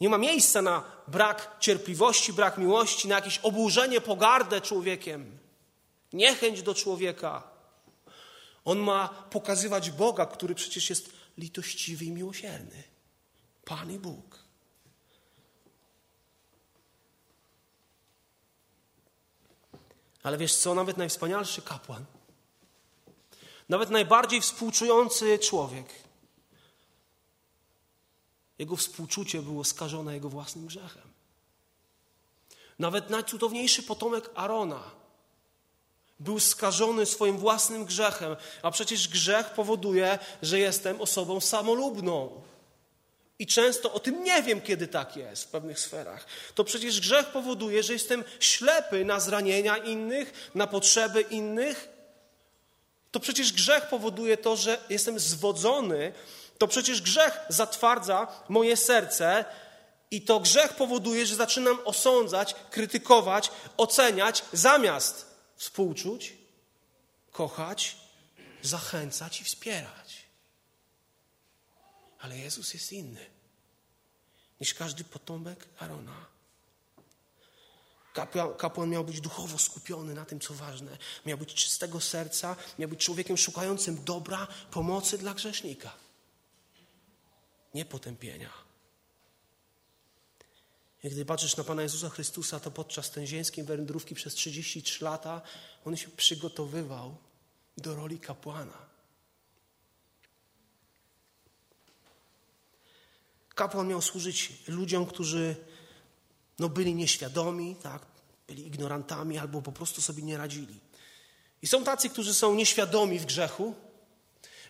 nie 0.00 0.08
ma 0.08 0.18
miejsca 0.18 0.62
na 0.62 0.84
brak 1.08 1.56
cierpliwości, 1.60 2.32
brak 2.32 2.58
miłości, 2.58 3.08
na 3.08 3.14
jakieś 3.14 3.38
oburzenie, 3.38 4.00
pogardę 4.00 4.60
człowiekiem, 4.60 5.38
niechęć 6.12 6.62
do 6.62 6.74
człowieka. 6.74 7.42
On 8.64 8.78
ma 8.78 9.08
pokazywać 9.08 9.90
Boga, 9.90 10.26
który 10.26 10.54
przecież 10.54 10.90
jest 10.90 11.10
litościwy 11.38 12.04
i 12.04 12.10
miłosierny. 12.10 12.82
Pan 13.64 13.92
i 13.92 13.98
Bóg. 13.98 14.38
Ale 20.22 20.38
wiesz 20.38 20.56
co, 20.56 20.74
nawet 20.74 20.96
najwspanialszy 20.96 21.62
kapłan, 21.62 22.04
nawet 23.68 23.90
najbardziej 23.90 24.40
współczujący 24.40 25.38
człowiek, 25.38 26.05
jego 28.58 28.76
współczucie 28.76 29.42
było 29.42 29.64
skażone 29.64 30.14
jego 30.14 30.28
własnym 30.28 30.66
grzechem. 30.66 31.02
Nawet 32.78 33.10
najcudowniejszy 33.10 33.82
potomek 33.82 34.30
Arona 34.34 34.90
był 36.20 36.40
skażony 36.40 37.06
swoim 37.06 37.38
własnym 37.38 37.84
grzechem, 37.84 38.36
a 38.62 38.70
przecież 38.70 39.08
grzech 39.08 39.50
powoduje, 39.50 40.18
że 40.42 40.58
jestem 40.58 41.00
osobą 41.00 41.40
samolubną. 41.40 42.42
I 43.38 43.46
często 43.46 43.92
o 43.92 44.00
tym 44.00 44.24
nie 44.24 44.42
wiem, 44.42 44.60
kiedy 44.60 44.88
tak 44.88 45.16
jest 45.16 45.44
w 45.44 45.48
pewnych 45.48 45.80
sferach. 45.80 46.26
To 46.54 46.64
przecież 46.64 47.00
grzech 47.00 47.26
powoduje, 47.26 47.82
że 47.82 47.92
jestem 47.92 48.24
ślepy 48.40 49.04
na 49.04 49.20
zranienia 49.20 49.76
innych, 49.76 50.50
na 50.54 50.66
potrzeby 50.66 51.20
innych. 51.20 51.88
To 53.12 53.20
przecież 53.20 53.52
grzech 53.52 53.88
powoduje 53.88 54.36
to, 54.36 54.56
że 54.56 54.78
jestem 54.88 55.18
zwodzony 55.18 56.12
to 56.58 56.68
przecież 56.68 57.02
grzech 57.02 57.38
zatwardza 57.48 58.26
moje 58.48 58.76
serce 58.76 59.44
i 60.10 60.22
to 60.22 60.40
grzech 60.40 60.72
powoduje, 60.72 61.26
że 61.26 61.36
zaczynam 61.36 61.78
osądzać, 61.84 62.54
krytykować, 62.70 63.50
oceniać, 63.76 64.44
zamiast 64.52 65.26
współczuć, 65.56 66.32
kochać, 67.32 67.96
zachęcać 68.62 69.40
i 69.40 69.44
wspierać. 69.44 70.26
Ale 72.20 72.38
Jezus 72.38 72.74
jest 72.74 72.92
inny 72.92 73.26
niż 74.60 74.74
każdy 74.74 75.04
potomek 75.04 75.68
Arona. 75.78 76.26
Kapłan, 78.58 78.90
miał 78.90 79.04
być 79.04 79.20
duchowo 79.20 79.58
skupiony 79.58 80.14
na 80.14 80.24
tym, 80.24 80.40
co 80.40 80.54
ważne. 80.54 80.98
Miał 81.26 81.38
być 81.38 81.54
czystego 81.54 82.00
serca, 82.00 82.56
miał 82.78 82.88
być 82.88 83.04
człowiekiem 83.04 83.36
szukającym 83.36 84.04
dobra, 84.04 84.46
pomocy 84.70 85.18
dla 85.18 85.34
grzesznika 85.34 86.05
nie 87.76 87.84
potępienia. 87.84 88.50
I 91.04 91.10
gdy 91.10 91.24
patrzysz 91.24 91.56
na 91.56 91.64
Pana 91.64 91.82
Jezusa 91.82 92.08
Chrystusa, 92.08 92.60
to 92.60 92.70
podczas 92.70 93.10
tej 93.10 93.26
ziemskiej 93.26 93.64
wędrówki 93.64 94.14
przez 94.14 94.34
33 94.34 95.04
lata 95.04 95.42
On 95.84 95.96
się 95.96 96.08
przygotowywał 96.08 97.16
do 97.76 97.94
roli 97.94 98.18
kapłana. 98.18 98.78
Kapłan 103.54 103.88
miał 103.88 104.02
służyć 104.02 104.52
ludziom, 104.68 105.06
którzy 105.06 105.56
no, 106.58 106.68
byli 106.68 106.94
nieświadomi, 106.94 107.76
tak? 107.82 108.02
byli 108.48 108.66
ignorantami 108.66 109.38
albo 109.38 109.62
po 109.62 109.72
prostu 109.72 110.00
sobie 110.00 110.22
nie 110.22 110.36
radzili. 110.36 110.80
I 111.62 111.66
są 111.66 111.84
tacy, 111.84 112.10
którzy 112.10 112.34
są 112.34 112.54
nieświadomi 112.54 113.18
w 113.18 113.26
grzechu, 113.26 113.74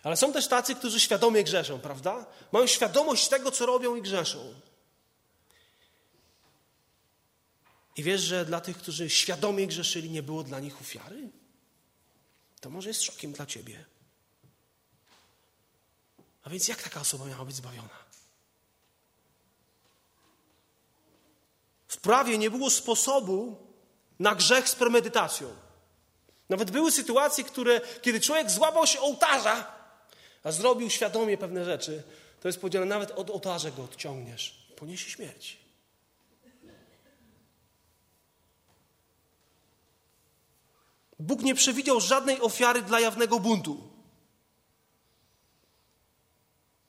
ale 0.03 0.17
są 0.17 0.33
też 0.33 0.47
tacy, 0.47 0.75
którzy 0.75 0.99
świadomie 0.99 1.43
grzeszą, 1.43 1.79
prawda? 1.79 2.25
Mają 2.51 2.67
świadomość 2.67 3.27
tego, 3.27 3.51
co 3.51 3.65
robią 3.65 3.95
i 3.95 4.01
grzeszą. 4.01 4.53
I 7.95 8.03
wiesz, 8.03 8.21
że 8.21 8.45
dla 8.45 8.61
tych, 8.61 8.77
którzy 8.77 9.09
świadomie 9.09 9.67
grzeszyli, 9.67 10.09
nie 10.09 10.23
było 10.23 10.43
dla 10.43 10.59
nich 10.59 10.81
ofiary? 10.81 11.29
To 12.61 12.69
może 12.69 12.89
jest 12.89 13.01
szokiem 13.01 13.31
dla 13.31 13.45
ciebie. 13.45 13.85
A 16.43 16.49
więc 16.49 16.67
jak 16.67 16.83
taka 16.83 17.01
osoba 17.01 17.25
miała 17.25 17.45
być 17.45 17.55
zbawiona? 17.55 18.07
W 21.87 21.97
prawie 21.97 22.37
nie 22.37 22.49
było 22.49 22.69
sposobu 22.69 23.67
na 24.19 24.35
grzech 24.35 24.69
z 24.69 24.75
premedytacją. 24.75 25.55
Nawet 26.49 26.71
były 26.71 26.91
sytuacje, 26.91 27.43
które, 27.43 27.81
kiedy 28.01 28.21
człowiek 28.21 28.51
złapał 28.51 28.87
się 28.87 28.99
ołtarza, 28.99 29.76
a 30.47 30.51
zrobił 30.51 30.89
świadomie 30.89 31.37
pewne 31.37 31.65
rzeczy, 31.65 32.03
to 32.41 32.47
jest 32.47 32.61
powiedziane, 32.61 32.85
nawet 32.85 33.11
od 33.11 33.29
ołtarza 33.29 33.71
go 33.71 33.83
odciągniesz. 33.83 34.67
Poniesie 34.75 35.09
śmierć. 35.09 35.57
Bóg 41.19 41.41
nie 41.41 41.55
przewidział 41.55 42.01
żadnej 42.01 42.41
ofiary 42.41 42.81
dla 42.81 42.99
jawnego 42.99 43.39
buntu. 43.39 43.89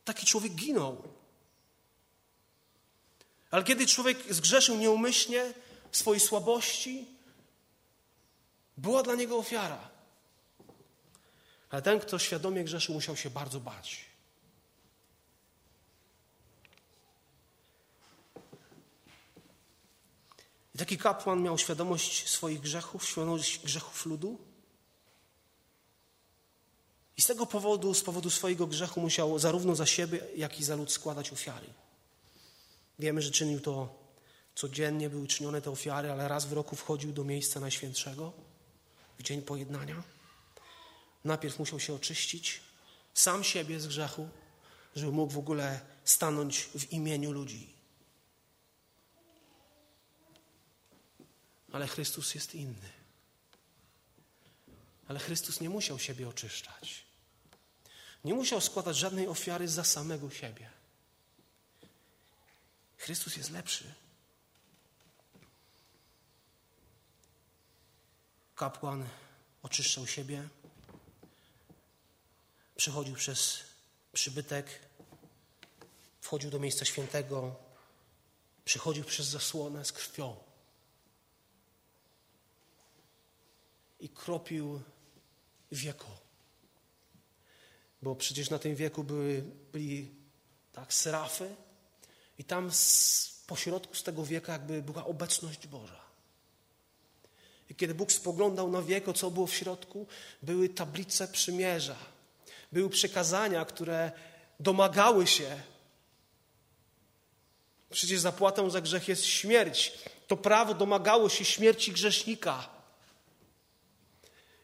Taki 0.05 0.27
człowiek 0.27 0.53
ginął. 0.53 1.03
Ale 3.50 3.65
kiedy 3.65 3.87
człowiek 3.87 4.35
zgrzeszył 4.35 4.77
nieumyślnie 4.77 5.53
w 5.91 5.97
swojej 5.97 6.21
słabości, 6.21 7.07
była 8.77 9.03
dla 9.03 9.15
niego 9.15 9.38
ofiara. 9.38 9.98
Ale 11.70 11.82
ten, 11.82 12.00
kto 12.00 12.18
świadomie 12.18 12.64
grzeszył, 12.64 12.94
musiał 12.94 13.16
się 13.16 13.30
bardzo 13.30 13.60
bać. 13.60 14.04
I 20.75 20.78
taki 20.78 20.98
kapłan 20.98 21.42
miał 21.42 21.58
świadomość 21.58 22.28
swoich 22.28 22.60
grzechów, 22.60 23.08
świadomość 23.08 23.58
grzechów 23.64 24.06
ludu. 24.06 24.38
I 27.16 27.22
z 27.22 27.26
tego 27.26 27.46
powodu, 27.46 27.94
z 27.94 28.02
powodu 28.02 28.30
swojego 28.30 28.66
grzechu, 28.66 29.00
musiał 29.00 29.38
zarówno 29.38 29.75
za 29.75 29.87
siebie, 29.87 30.20
jak 30.37 30.60
i 30.60 30.64
za 30.64 30.76
lud 30.76 30.92
składać 30.92 31.32
ofiary. 31.32 31.66
Wiemy, 32.98 33.22
że 33.22 33.30
czynił 33.30 33.60
to 33.60 33.88
codziennie, 34.54 35.10
były 35.10 35.26
czynione 35.26 35.62
te 35.62 35.70
ofiary, 35.70 36.10
ale 36.10 36.28
raz 36.28 36.46
w 36.46 36.52
roku 36.52 36.76
wchodził 36.76 37.12
do 37.12 37.25
miejsca 37.25 37.60
Najświętszego 37.60 38.32
w 39.18 39.22
dzień 39.22 39.42
pojednania 39.42 40.02
Najpierw 41.25 41.58
musiał 41.58 41.80
się 41.80 41.94
oczyścić 41.94 42.60
sam 43.14 43.44
siebie 43.44 43.80
z 43.80 43.87
grzechu, 43.87 44.28
żeby 44.96 45.12
mógł 45.12 45.32
w 45.32 45.38
ogóle 45.38 45.80
stanąć 46.04 46.62
w 46.62 46.92
imieniu 46.92 47.32
ludzi. 47.32 47.78
ale 51.72 51.87
Chrystus 51.87 52.34
jest 52.34 52.54
inny. 52.54 52.92
Ale 55.08 55.18
Chrystus 55.18 55.60
nie 55.60 55.70
musiał 55.70 55.98
siebie 55.98 56.28
oczyszczać. 56.28 57.04
Nie 58.25 58.34
musiał 58.34 58.60
składać 58.60 58.96
żadnej 58.96 59.28
ofiary 59.28 59.68
za 59.68 59.84
samego 59.84 60.30
siebie. 60.30 60.70
Chrystus 62.96 63.37
jest 63.37 63.50
lepszy. 63.50 63.94
Kapłan 68.54 69.08
oczyszczał 69.62 70.06
siebie, 70.06 70.48
przechodził 72.78 73.14
przez 73.14 73.58
przybytek, 74.12 74.66
wchodził 76.20 76.50
do 76.50 76.58
miejsca 76.58 76.85
świętego, 76.85 77.54
przechodził 78.64 79.04
przez 79.04 79.26
zasłonę 79.26 79.85
z 79.85 79.92
krwią 79.92 80.37
i 84.00 84.08
kropił 84.08 84.80
wieko. 85.73 86.06
Bo 88.02 88.16
przecież 88.16 88.50
na 88.50 88.58
tym 88.58 88.76
wieku 88.76 89.04
były, 89.04 89.44
byli 89.73 90.14
tak 90.73 90.94
serafy 90.94 91.54
i 92.38 92.44
tam 92.44 92.73
z, 92.73 93.42
pośrodku 93.47 93.94
z 93.94 94.02
tego 94.02 94.25
wieka 94.25 94.52
jakby 94.52 94.82
była 94.82 95.04
obecność 95.04 95.66
Boża. 95.66 96.00
I 97.70 97.75
kiedy 97.75 97.94
Bóg 97.94 98.12
spoglądał 98.12 98.70
na 98.70 98.82
wieko, 98.82 99.12
co 99.12 99.30
było 99.30 99.47
w 99.47 99.54
środku, 99.54 100.06
były 100.42 100.68
tablice 100.68 101.28
przymierza. 101.28 102.17
Były 102.72 102.90
przekazania, 102.90 103.64
które 103.64 104.12
domagały 104.60 105.26
się. 105.26 105.62
Przecież 107.90 108.20
zapłatą 108.20 108.70
za 108.70 108.80
grzech 108.80 109.08
jest 109.08 109.26
śmierć. 109.26 109.92
To 110.26 110.37
prawo 110.37 110.75
domagało 110.75 111.28
się 111.28 111.44
śmierci 111.44 111.92
grzesznika. 111.92 112.68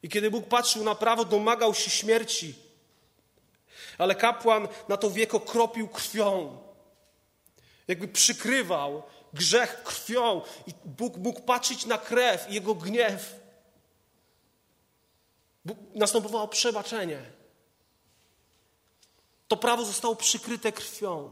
I 0.03 0.09
kiedy 0.09 0.31
Bóg 0.31 0.49
patrzył 0.49 0.85
na 0.85 0.95
prawo, 0.95 1.25
domagał 1.25 1.75
się 1.75 1.91
śmierci. 1.91 2.55
Ale 3.99 4.15
kapłan 4.15 4.69
na 4.89 4.97
to 4.97 5.11
wieko 5.11 5.41
kropił 5.41 5.89
krwią. 5.89 6.59
Jakby 7.89 8.09
przykrywał 8.09 9.03
grzech 9.33 9.83
krwią. 9.83 10.43
I 10.67 10.73
Bóg 10.85 11.17
mógł 11.17 11.41
patrzeć 11.41 11.87
na 11.87 11.99
krew 11.99 12.51
i 12.51 12.55
jego 12.55 12.75
gniew. 12.75 13.41
Następowało 15.95 16.49
przebaczenie. 16.49 17.23
To 19.55 19.59
prawo 19.59 19.85
zostało 19.85 20.17
przykryte 20.17 20.73
krwią. 20.73 21.31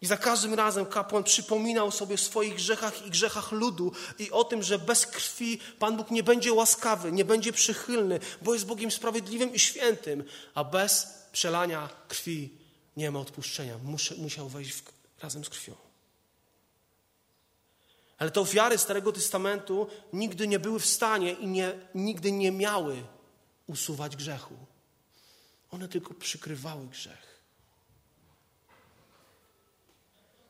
I 0.00 0.06
za 0.06 0.16
każdym 0.16 0.54
razem 0.54 0.86
kapłan 0.86 1.24
przypominał 1.24 1.90
sobie 1.90 2.14
o 2.14 2.18
swoich 2.18 2.54
grzechach 2.54 3.06
i 3.06 3.10
grzechach 3.10 3.52
ludu 3.52 3.92
i 4.18 4.30
o 4.30 4.44
tym, 4.44 4.62
że 4.62 4.78
bez 4.78 5.06
krwi 5.06 5.58
Pan 5.78 5.96
Bóg 5.96 6.10
nie 6.10 6.22
będzie 6.22 6.52
łaskawy, 6.52 7.12
nie 7.12 7.24
będzie 7.24 7.52
przychylny, 7.52 8.20
bo 8.42 8.54
jest 8.54 8.66
Bogiem 8.66 8.90
sprawiedliwym 8.90 9.54
i 9.54 9.58
świętym, 9.58 10.24
a 10.54 10.64
bez 10.64 11.06
przelania 11.32 11.88
krwi 12.08 12.50
nie 12.96 13.10
ma 13.10 13.20
odpuszczenia. 13.20 13.78
Musiał 14.18 14.48
wejść 14.48 14.72
w, 14.72 14.82
razem 15.22 15.44
z 15.44 15.48
krwią. 15.48 15.83
Ale 18.18 18.30
te 18.30 18.40
ofiary 18.40 18.78
Starego 18.78 19.12
Testamentu 19.12 19.86
nigdy 20.12 20.48
nie 20.48 20.58
były 20.58 20.80
w 20.80 20.86
stanie 20.86 21.32
i 21.32 21.46
nie, 21.46 21.72
nigdy 21.94 22.32
nie 22.32 22.52
miały 22.52 23.02
usuwać 23.66 24.16
grzechu. 24.16 24.54
One 25.70 25.88
tylko 25.88 26.14
przykrywały 26.14 26.86
grzech. 26.86 27.34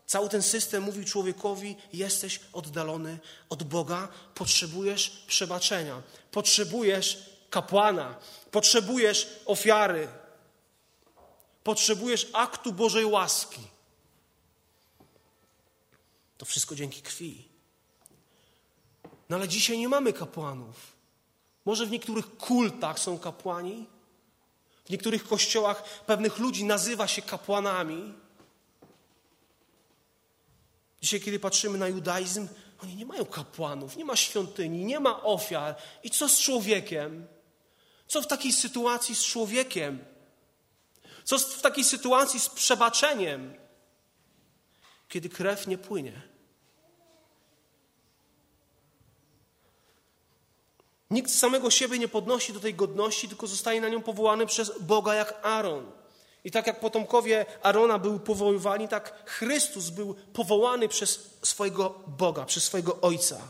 Cały 0.07 0.29
ten 0.29 0.43
system 0.43 0.83
mówił 0.83 1.05
człowiekowi: 1.05 1.77
jesteś 1.93 2.41
oddalony 2.53 3.19
od 3.49 3.63
Boga, 3.63 4.09
potrzebujesz 4.35 5.25
przebaczenia, 5.27 6.03
potrzebujesz 6.31 7.31
kapłana, 7.51 8.19
potrzebujesz 8.51 9.29
ofiary, 9.47 10.09
potrzebujesz 11.65 12.27
aktu 12.33 12.73
Bożej 12.73 13.05
łaski. 13.05 13.61
To 16.39 16.45
wszystko 16.47 16.75
dzięki 16.75 17.03
krwi. 17.03 17.54
No 19.29 19.37
ale 19.37 19.49
dzisiaj 19.49 19.79
nie 19.79 19.89
mamy 19.89 20.13
kapłanów. 20.13 20.95
Może 21.65 21.87
w 21.87 21.91
niektórych 21.91 22.37
kultach 22.37 22.99
są 22.99 23.19
kapłani, 23.19 23.87
w 24.85 24.91
niektórych 24.91 25.29
kościołach 25.29 26.05
pewnych 26.07 26.39
ludzi 26.39 26.65
nazywa 26.65 27.09
się 27.09 27.23
kapłanami. 27.23 28.15
Dzisiaj, 31.03 31.21
kiedy 31.21 31.39
patrzymy 31.39 31.79
na 31.79 31.89
judaizm, 31.89 32.49
oni 32.83 32.97
nie 32.97 33.07
mają 33.07 33.25
kapłanów, 33.25 33.97
nie 33.97 34.05
ma 34.05 34.17
świątyni, 34.17 34.85
nie 34.85 35.01
ma 35.01 35.23
ofiar. 35.23 35.77
I 36.03 36.11
co 36.11 36.29
z 36.29 36.41
człowiekiem? 36.41 37.27
Co 38.09 38.23
w 38.23 38.27
takiej 38.27 38.53
sytuacji 38.53 39.15
z 39.15 39.25
człowiekiem? 39.25 40.05
Co 41.25 41.39
w 41.39 41.61
takiej 41.63 41.85
sytuacji 41.85 42.41
z 42.41 42.49
przebaczeniem, 42.49 43.55
kiedy 45.09 45.29
krew 45.29 45.67
nie 45.67 45.79
płynie? 45.79 46.34
Nikt 51.15 51.31
samego 51.31 51.71
siebie 51.71 51.99
nie 51.99 52.09
podnosi 52.09 52.53
do 52.53 52.61
tej 52.61 52.75
godności, 52.75 53.29
tylko 53.29 53.47
zostaje 53.47 53.81
na 53.81 53.89
nią 53.89 54.03
powołany 54.03 54.47
przez 54.47 54.73
Boga 54.81 55.15
jak 55.15 55.35
Aaron. 55.43 55.93
I 56.45 56.51
tak 56.51 56.67
jak 56.67 56.81
potomkowie 56.81 57.47
Arona 57.63 57.99
były 57.99 58.21
powoływani, 58.21 58.89
tak 58.89 59.31
Chrystus 59.31 59.91
był 59.91 60.15
powołany 60.15 60.89
przez 60.89 61.39
swojego 61.43 61.91
Boga, 62.07 62.45
przez 62.45 62.65
swojego 62.65 63.01
Ojca. 63.01 63.41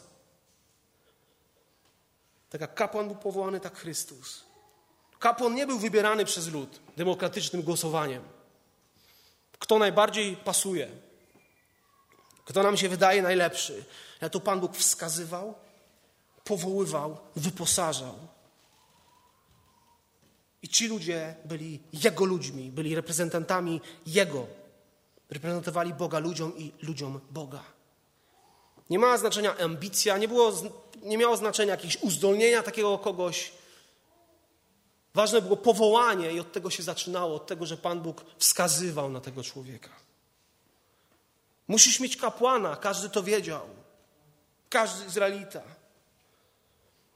Tak 2.51 2.61
jak 2.61 2.75
kapłan 2.75 3.07
był 3.07 3.17
powołany, 3.17 3.61
tak 3.61 3.79
Chrystus. 3.79 4.45
Kapłan 5.19 5.55
nie 5.55 5.67
był 5.67 5.79
wybierany 5.79 6.25
przez 6.25 6.49
lud 6.49 6.81
demokratycznym 6.97 7.63
głosowaniem. 7.63 8.23
Kto 9.59 9.79
najbardziej 9.79 10.37
pasuje, 10.37 10.89
kto 12.45 12.63
nam 12.63 12.77
się 12.77 12.89
wydaje 12.89 13.23
najlepszy. 13.23 13.85
Ja 14.21 14.31
to 14.31 14.41
Pan 14.41 14.61
Bóg 14.61 14.77
wskazywał, 14.77 15.55
powoływał, 16.45 17.19
wyposażał. 17.37 18.15
I 20.63 20.69
ci 20.69 20.89
ludzie 20.89 21.35
byli 21.45 21.81
Jego 21.93 22.25
ludźmi, 22.25 22.71
byli 22.71 22.95
reprezentantami 22.95 23.81
Jego. 24.07 24.47
Reprezentowali 25.31 25.95
Boga 25.95 26.19
ludziom 26.19 26.59
i 26.59 26.73
ludziom 26.83 27.21
Boga. 27.31 27.63
Nie 28.91 28.99
miała 28.99 29.19
znaczenia 29.19 29.57
ambicja, 29.57 30.19
nie, 30.19 30.29
było, 30.29 30.53
nie 31.03 31.19
miało 31.19 31.37
znaczenia 31.37 31.71
jakieś 31.71 32.03
uzdolnienia 32.03 32.63
takiego 32.63 32.99
kogoś. 32.99 33.53
Ważne 35.15 35.43
było 35.43 35.57
powołanie 35.57 36.33
i 36.33 36.41
od 36.41 36.53
tego 36.53 36.71
się 36.71 36.83
zaczynało, 36.83 37.35
od 37.35 37.47
tego, 37.47 37.67
że 37.67 37.77
Pan 37.77 38.01
Bóg 38.01 38.25
wskazywał 38.39 39.11
na 39.11 39.21
tego 39.21 39.43
człowieka. 39.43 39.91
Musisz 41.69 42.01
mieć 42.01 42.17
kapłana, 42.17 42.77
każdy 42.77 43.11
to 43.11 43.23
wiedział. 43.23 43.69
Każdy 44.69 45.07
Izraelita. 45.07 45.63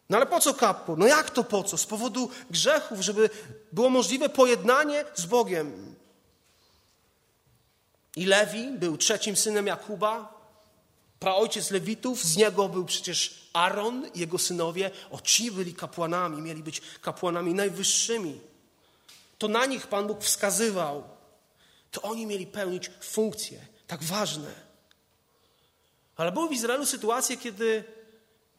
No 0.09 0.17
ale 0.17 0.27
po 0.27 0.41
co 0.41 0.55
kapłan? 0.55 0.99
No 0.99 1.07
jak 1.07 1.31
to 1.31 1.45
po 1.45 1.65
co? 1.65 1.79
Z 1.79 1.87
powodu 1.87 2.31
grzechów, 2.51 3.01
żeby 3.01 3.31
było 3.73 3.91
możliwe 3.91 4.29
pojednanie 4.29 5.05
z 5.15 5.27
Bogiem. 5.27 5.95
I 8.17 8.27
Lewi 8.27 8.71
był 8.71 8.97
trzecim 8.97 9.37
synem 9.37 9.67
Jakuba, 9.67 10.39
praojciec 11.21 11.71
Lewitów, 11.71 12.25
z 12.25 12.37
niego 12.37 12.69
był 12.69 12.85
przecież 12.85 13.49
Aaron 13.53 14.07
i 14.15 14.21
jego 14.21 14.39
synowie. 14.39 14.91
O, 15.11 15.21
ci 15.21 15.51
byli 15.51 15.75
kapłanami, 15.75 16.43
mieli 16.43 16.63
być 16.63 16.83
kapłanami 17.03 17.55
najwyższymi. 17.55 18.41
To 19.39 19.49
na 19.49 19.67
nich 19.67 19.87
Pan 19.87 20.07
Bóg 20.07 20.25
wskazywał. 20.25 21.03
To 21.91 22.03
oni 22.03 22.27
mieli 22.27 22.47
pełnić 22.47 22.91
funkcje 23.01 23.61
tak 23.87 24.03
ważne. 24.03 24.51
Ale 26.17 26.33
były 26.33 26.49
w 26.49 26.53
Izraelu 26.53 26.87
sytuacje, 26.87 27.37
kiedy 27.37 27.85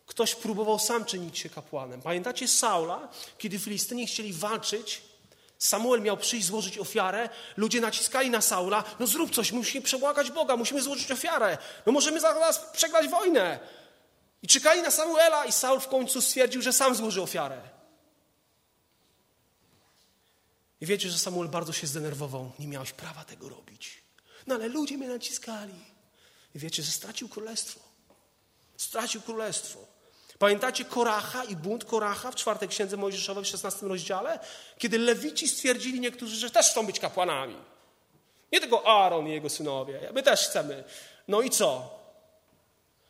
ktoś 0.10 0.36
próbował 0.36 0.80
sam 0.80 1.06
czynić 1.06 1.38
się 1.38 1.50
kapłanem. 1.50 2.02
Pamiętacie 2.02 2.48
Saula, 2.48 3.10
kiedy 3.38 3.60
Filistyni 3.60 4.08
chcieli 4.08 4.34
walczyć? 4.34 5.02
Samuel 5.58 6.02
miał 6.02 6.18
przyjść 6.18 6.48
złożyć 6.48 6.78
ofiarę, 6.78 7.30
ludzie 7.58 7.82
naciskali 7.82 8.30
na 8.30 8.42
Saula, 8.42 8.84
no 9.00 9.08
zrób 9.08 9.36
coś, 9.36 9.52
musimy 9.52 9.84
przebłagać 9.84 10.32
Boga, 10.32 10.58
musimy 10.58 10.82
złożyć 10.82 11.12
ofiarę, 11.12 11.58
no 11.86 11.92
możemy 11.92 12.20
zaraz 12.20 12.60
przegrać 12.60 13.08
wojnę. 13.08 13.60
I 14.42 14.48
czekali 14.48 14.82
na 14.82 14.92
Samuela 14.92 15.46
i 15.46 15.52
Saul 15.52 15.80
w 15.80 15.88
końcu 15.88 16.22
stwierdził, 16.22 16.62
że 16.62 16.74
sam 16.74 16.96
złoży 16.96 17.22
ofiarę. 17.22 17.62
I 20.82 20.86
wiecie, 20.86 21.10
że 21.10 21.18
Samuel 21.18 21.50
bardzo 21.50 21.74
się 21.74 21.88
zdenerwował, 21.88 22.52
nie 22.60 22.68
miałeś 22.68 22.92
prawa 22.92 23.26
tego 23.26 23.50
robić. 23.50 24.04
No 24.48 24.56
ale 24.56 24.68
ludzie 24.68 24.98
mnie 24.98 25.08
naciskali. 25.08 25.80
I 26.56 26.60
wiecie, 26.60 26.84
że 26.84 26.92
stracił 26.92 27.30
królestwo. 27.30 27.80
Stracił 28.78 29.22
królestwo. 29.22 29.99
Pamiętacie 30.40 30.86
Koracha 30.86 31.44
i 31.44 31.56
bunt 31.56 31.86
Koracha 31.86 32.32
w 32.32 32.36
czwartej 32.36 32.70
księdze 32.70 32.98
Mojżeszowej 32.98 33.44
w 33.44 33.48
szesnastym 33.48 33.88
rozdziale? 33.88 34.40
Kiedy 34.78 35.00
lewici 35.00 35.48
stwierdzili 35.48 36.00
niektórzy, 36.00 36.36
że 36.36 36.50
też 36.50 36.70
chcą 36.72 36.86
być 36.86 37.00
kapłanami. 37.00 37.56
Nie 38.52 38.60
tylko 38.60 38.88
Aaron 38.88 39.28
i 39.28 39.32
jego 39.32 39.50
synowie. 39.50 40.10
My 40.14 40.24
też 40.24 40.48
chcemy. 40.48 40.84
No 41.28 41.42
i 41.42 41.50
co? 41.50 42.00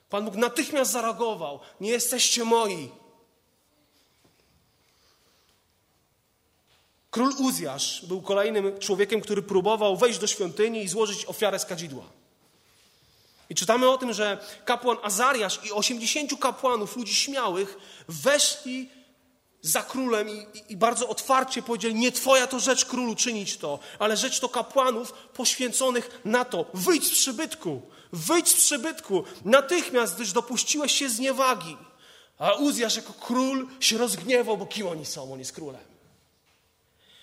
Pan 0.09 0.25
Bóg 0.25 0.35
natychmiast 0.35 0.91
zareagował. 0.91 1.59
Nie 1.81 1.89
jesteście 1.89 2.43
moi. 2.43 2.89
Król 7.11 7.33
Uzjasz 7.39 8.05
był 8.05 8.21
kolejnym 8.21 8.79
człowiekiem, 8.79 9.21
który 9.21 9.41
próbował 9.41 9.97
wejść 9.97 10.19
do 10.19 10.27
świątyni 10.27 10.83
i 10.83 10.87
złożyć 10.87 11.25
ofiarę 11.25 11.59
z 11.59 11.65
kadzidła. 11.65 12.18
I 13.49 13.55
czytamy 13.55 13.89
o 13.89 13.97
tym, 13.97 14.13
że 14.13 14.45
kapłan 14.65 14.97
Azariasz 15.03 15.59
i 15.65 15.71
80 15.71 16.39
kapłanów, 16.39 16.95
ludzi 16.95 17.15
śmiałych, 17.15 17.77
weszli 18.07 18.89
za 19.61 19.83
królem 19.83 20.29
i, 20.29 20.47
i, 20.69 20.77
bardzo 20.77 21.07
otwarcie 21.07 21.61
powiedzieli: 21.61 21.95
Nie 21.95 22.11
twoja 22.11 22.47
to 22.47 22.59
rzecz, 22.59 22.85
królu, 22.85 23.15
czynić 23.15 23.57
to, 23.57 23.79
ale 23.99 24.17
rzecz 24.17 24.39
to 24.39 24.49
kapłanów 24.49 25.13
poświęconych 25.13 26.21
na 26.25 26.45
to. 26.45 26.65
Wyjdź 26.73 27.07
z 27.07 27.11
przybytku, 27.11 27.81
wyjdź 28.13 28.49
z 28.49 28.55
przybytku, 28.55 29.23
natychmiast, 29.45 30.15
gdyż 30.15 30.31
dopuściłeś 30.31 30.91
się 30.91 31.09
zniewagi. 31.09 31.77
A 32.37 32.53
Uzjasz 32.53 32.95
jako 32.95 33.13
król 33.13 33.67
się 33.79 33.97
rozgniewał, 33.97 34.57
bo 34.57 34.65
kim 34.65 34.87
oni 34.87 35.05
są? 35.05 35.33
On 35.33 35.39
jest 35.39 35.51
królem. 35.51 35.81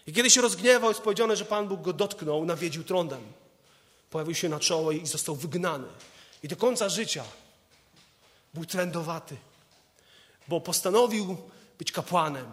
I 0.07 0.13
kiedy 0.13 0.31
się 0.31 0.41
rozgniewał, 0.41 0.91
jest 0.91 1.01
powiedziane, 1.01 1.37
że 1.37 1.45
Pan 1.45 1.69
Bóg 1.69 1.83
go 1.83 1.93
dotknął, 1.93 2.45
nawiedził 2.45 2.85
trądem. 2.85 3.21
Pojawił 4.11 4.35
się 4.35 4.49
na 4.49 4.61
czoło 4.61 4.93
i 4.93 5.07
został 5.07 5.37
wygnany. 5.37 5.89
I 6.43 6.49
do 6.49 6.57
końca 6.57 6.89
życia 6.89 7.25
był 8.55 8.65
trędowaty, 8.65 9.37
bo 10.49 10.61
postanowił 10.61 11.37
być 11.79 11.93
kapłanem, 11.93 12.47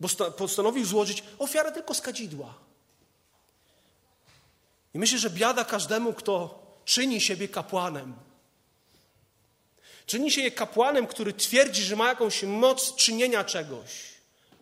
bo 0.00 0.08
postanowił 0.30 0.84
złożyć 0.84 1.24
ofiarę 1.38 1.72
tylko 1.72 1.94
z 1.94 2.00
kadzidła. 2.00 2.54
I 4.94 4.98
myślę, 4.98 5.18
że 5.18 5.30
biada 5.30 5.64
każdemu, 5.64 6.12
kto 6.12 6.62
czyni 6.84 7.20
siebie 7.20 7.48
kapłanem. 7.48 8.14
Czyni 10.06 10.30
się 10.30 10.40
je 10.40 10.50
kapłanem, 10.50 11.06
który 11.06 11.32
twierdzi, 11.32 11.82
że 11.82 11.96
ma 11.96 12.08
jakąś 12.08 12.42
moc 12.42 12.94
czynienia 12.94 13.44
czegoś, 13.44 13.90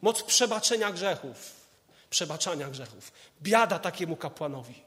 moc 0.03 0.23
przebaczenia 0.23 0.93
grzechów, 0.93 1.53
przebaczania 2.11 2.69
grzechów. 2.69 3.13
Biada 3.43 3.79
takiemu 3.79 4.17
kapłanowi. 4.17 4.86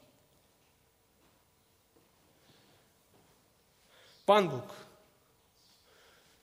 Pan 4.30 4.48
Bóg 4.48 4.76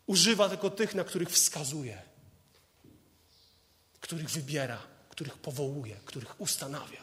używa 0.07 0.49
tylko 0.49 0.69
tych, 0.69 0.95
na 0.95 1.03
których 1.03 1.29
wskazuje, 1.29 2.01
których 4.01 4.29
wybiera, 4.29 4.77
których 5.09 5.37
powołuje, 5.37 5.95
których 6.05 6.41
ustanawia. 6.41 7.01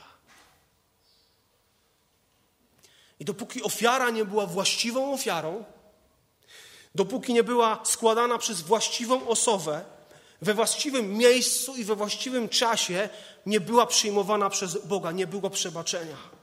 I 3.20 3.24
dopóki 3.24 3.62
ofiara 3.62 4.10
nie 4.10 4.24
była 4.24 4.46
właściwą 4.46 5.14
ofiarą, 5.14 5.64
dopóki 6.94 7.34
nie 7.34 7.44
była 7.44 7.84
składana 7.84 8.38
przez 8.38 8.60
właściwą 8.60 9.28
osobę, 9.28 9.84
we 10.42 10.54
właściwym 10.54 11.14
miejscu 11.14 11.76
i 11.76 11.84
we 11.84 11.96
właściwym 11.96 12.48
czasie, 12.48 13.08
nie 13.46 13.60
była 13.60 13.86
przyjmowana 13.86 14.50
przez 14.50 14.86
Boga, 14.86 15.12
nie 15.12 15.26
było 15.26 15.50
przebaczenia. 15.50 16.33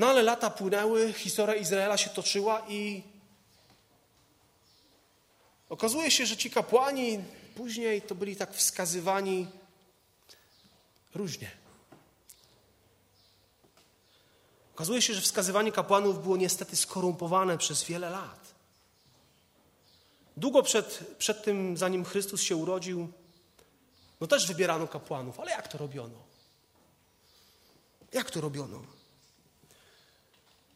No 0.00 0.06
ale 0.06 0.22
lata 0.22 0.50
płynęły, 0.50 1.12
historia 1.12 1.54
Izraela 1.54 1.96
się 1.96 2.10
toczyła 2.10 2.66
i 2.68 3.02
okazuje 5.68 6.10
się, 6.10 6.26
że 6.26 6.36
ci 6.36 6.50
kapłani 6.50 7.24
później 7.54 8.02
to 8.02 8.14
byli 8.14 8.36
tak 8.36 8.54
wskazywani 8.54 9.46
różnie. 11.14 11.50
Okazuje 14.74 15.02
się, 15.02 15.14
że 15.14 15.20
wskazywanie 15.20 15.72
kapłanów 15.72 16.22
było 16.22 16.36
niestety 16.36 16.76
skorumpowane 16.76 17.58
przez 17.58 17.84
wiele 17.84 18.10
lat. 18.10 18.54
Długo 20.36 20.62
przed, 20.62 21.14
przed 21.18 21.44
tym, 21.44 21.76
zanim 21.76 22.04
Chrystus 22.04 22.42
się 22.42 22.56
urodził, 22.56 23.12
no 24.20 24.26
też 24.26 24.46
wybierano 24.46 24.88
kapłanów, 24.88 25.40
ale 25.40 25.50
jak 25.50 25.68
to 25.68 25.78
robiono? 25.78 26.18
Jak 28.12 28.30
to 28.30 28.40
robiono? 28.40 28.99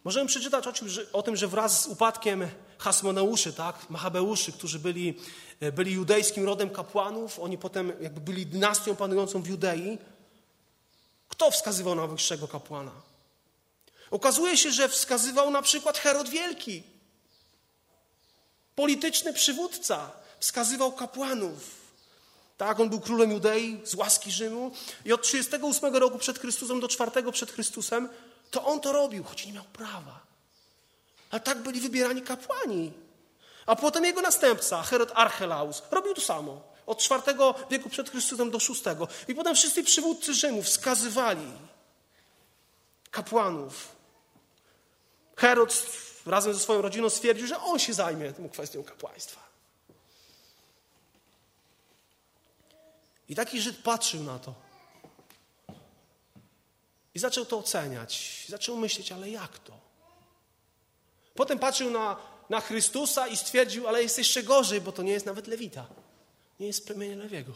Możemy 0.05 0.29
przeczytać 0.29 0.67
o, 0.67 0.73
czym, 0.73 0.89
o 1.13 1.23
tym, 1.23 1.37
że 1.37 1.49
wraz 1.49 1.83
z 1.83 1.87
upadkiem 1.87 2.49
Hasmoneuszy, 2.79 3.53
tak, 3.53 3.91
Machabeuszy, 3.91 4.53
którzy 4.53 4.79
byli, 4.79 5.19
e, 5.61 5.73
byli 5.73 5.93
judejskim 5.93 6.45
rodem 6.45 6.71
kapłanów, 6.71 7.39
oni 7.39 7.59
potem 7.59 7.93
jakby 8.01 8.21
byli 8.21 8.47
dynastią 8.47 8.97
panującą 8.97 9.43
w 9.43 9.47
Judei. 9.47 9.99
Kto 11.29 11.51
wskazywał 11.51 11.95
na 11.95 12.07
wyższego 12.07 12.49
kapłana? 12.49 12.91
Okazuje 14.11 14.57
się, 14.57 14.71
że 14.71 14.89
wskazywał 14.89 15.51
na 15.51 15.63
przykład 15.63 15.99
Herod 15.99 16.29
Wielki. 16.29 16.83
Polityczny 18.75 19.33
przywódca 19.33 20.11
wskazywał 20.41 20.93
kapłanów. 20.93 21.85
Tak, 22.57 22.81
on 22.81 22.91
był 22.91 23.01
królem 23.01 23.31
Judei 23.31 23.81
z 23.85 23.95
łaski 23.95 24.33
Rzymu 24.33 24.71
i 25.05 25.13
od 25.13 25.23
38 25.23 25.97
roku 25.97 26.19
przed 26.19 26.39
Chrystusem 26.39 26.81
do 26.81 26.89
4 26.89 27.33
przed 27.33 27.53
Chrystusem 27.53 28.09
to 28.55 28.65
on 28.65 28.81
to 28.81 28.93
robił, 28.93 29.25
choć 29.25 29.47
nie 29.47 29.53
miał 29.53 29.65
prawa. 29.65 30.21
Ale 31.31 31.41
tak 31.41 31.59
byli 31.59 31.81
wybierani 31.81 32.23
kapłani. 32.23 32.93
A 33.67 33.77
potem 33.77 34.05
jego 34.05 34.23
następca, 34.23 34.83
Herod 34.83 35.13
Archelaus, 35.15 35.83
robił 35.91 36.15
to 36.15 36.21
samo. 36.21 36.63
Od 36.87 36.99
czwartego 36.99 37.55
wieku 37.71 37.89
przed 37.89 38.11
Chrystusem 38.11 38.51
do 38.51 38.61
szóstego. 38.61 39.09
I 39.29 39.35
potem 39.35 39.55
wszyscy 39.55 39.85
przywódcy 39.85 40.35
Rzymu 40.35 40.63
wskazywali 40.63 41.53
kapłanów. 43.11 43.97
Herod 45.37 45.87
razem 46.27 46.55
ze 46.55 46.61
swoją 46.61 46.83
rodziną 46.83 47.11
stwierdził, 47.11 47.47
że 47.47 47.61
on 47.61 47.79
się 47.79 47.95
zajmie 47.95 48.33
tą 48.33 48.49
kwestią 48.49 48.85
kapłaństwa. 48.85 49.41
I 53.29 53.35
taki 53.35 53.61
Żyd 53.61 53.77
patrzył 53.83 54.23
na 54.23 54.39
to. 54.39 54.64
I 57.15 57.19
zaczął 57.19 57.47
to 57.47 57.59
oceniać. 57.59 58.45
Zaczął 58.49 58.77
myśleć, 58.77 59.13
ale 59.13 59.31
jak 59.31 59.59
to? 59.59 59.81
Potem 61.35 61.59
patrzył 61.59 61.91
na, 61.91 62.17
na 62.51 62.61
Chrystusa 62.61 63.27
i 63.27 63.37
stwierdził, 63.37 63.89
ale 63.89 64.03
jest 64.03 64.19
jeszcze 64.19 64.43
gorzej, 64.43 64.81
bo 64.81 64.93
to 64.93 65.03
nie 65.03 65.13
jest 65.13 65.27
nawet 65.27 65.47
Lewita. 65.47 65.87
Nie 66.61 66.67
jest 66.67 66.87
plemienie 66.87 67.17
Lewiego. 67.17 67.53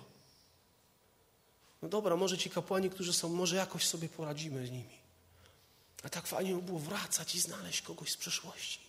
No 1.83 1.89
dobra, 1.89 2.17
może 2.17 2.39
ci 2.39 2.51
kapłani, 2.51 2.91
którzy 2.91 3.13
są, 3.13 3.29
może 3.29 3.57
jakoś 3.57 3.87
sobie 3.87 4.09
poradzimy 4.09 4.67
z 4.67 4.71
nimi. 4.71 4.99
A 6.03 6.09
tak 6.09 6.27
fajnie 6.27 6.55
by 6.55 6.63
było 6.63 6.79
wracać 6.79 7.35
i 7.35 7.41
znaleźć 7.41 7.83
kogoś 7.83 8.13
z 8.13 8.17
przeszłości. 8.17 8.81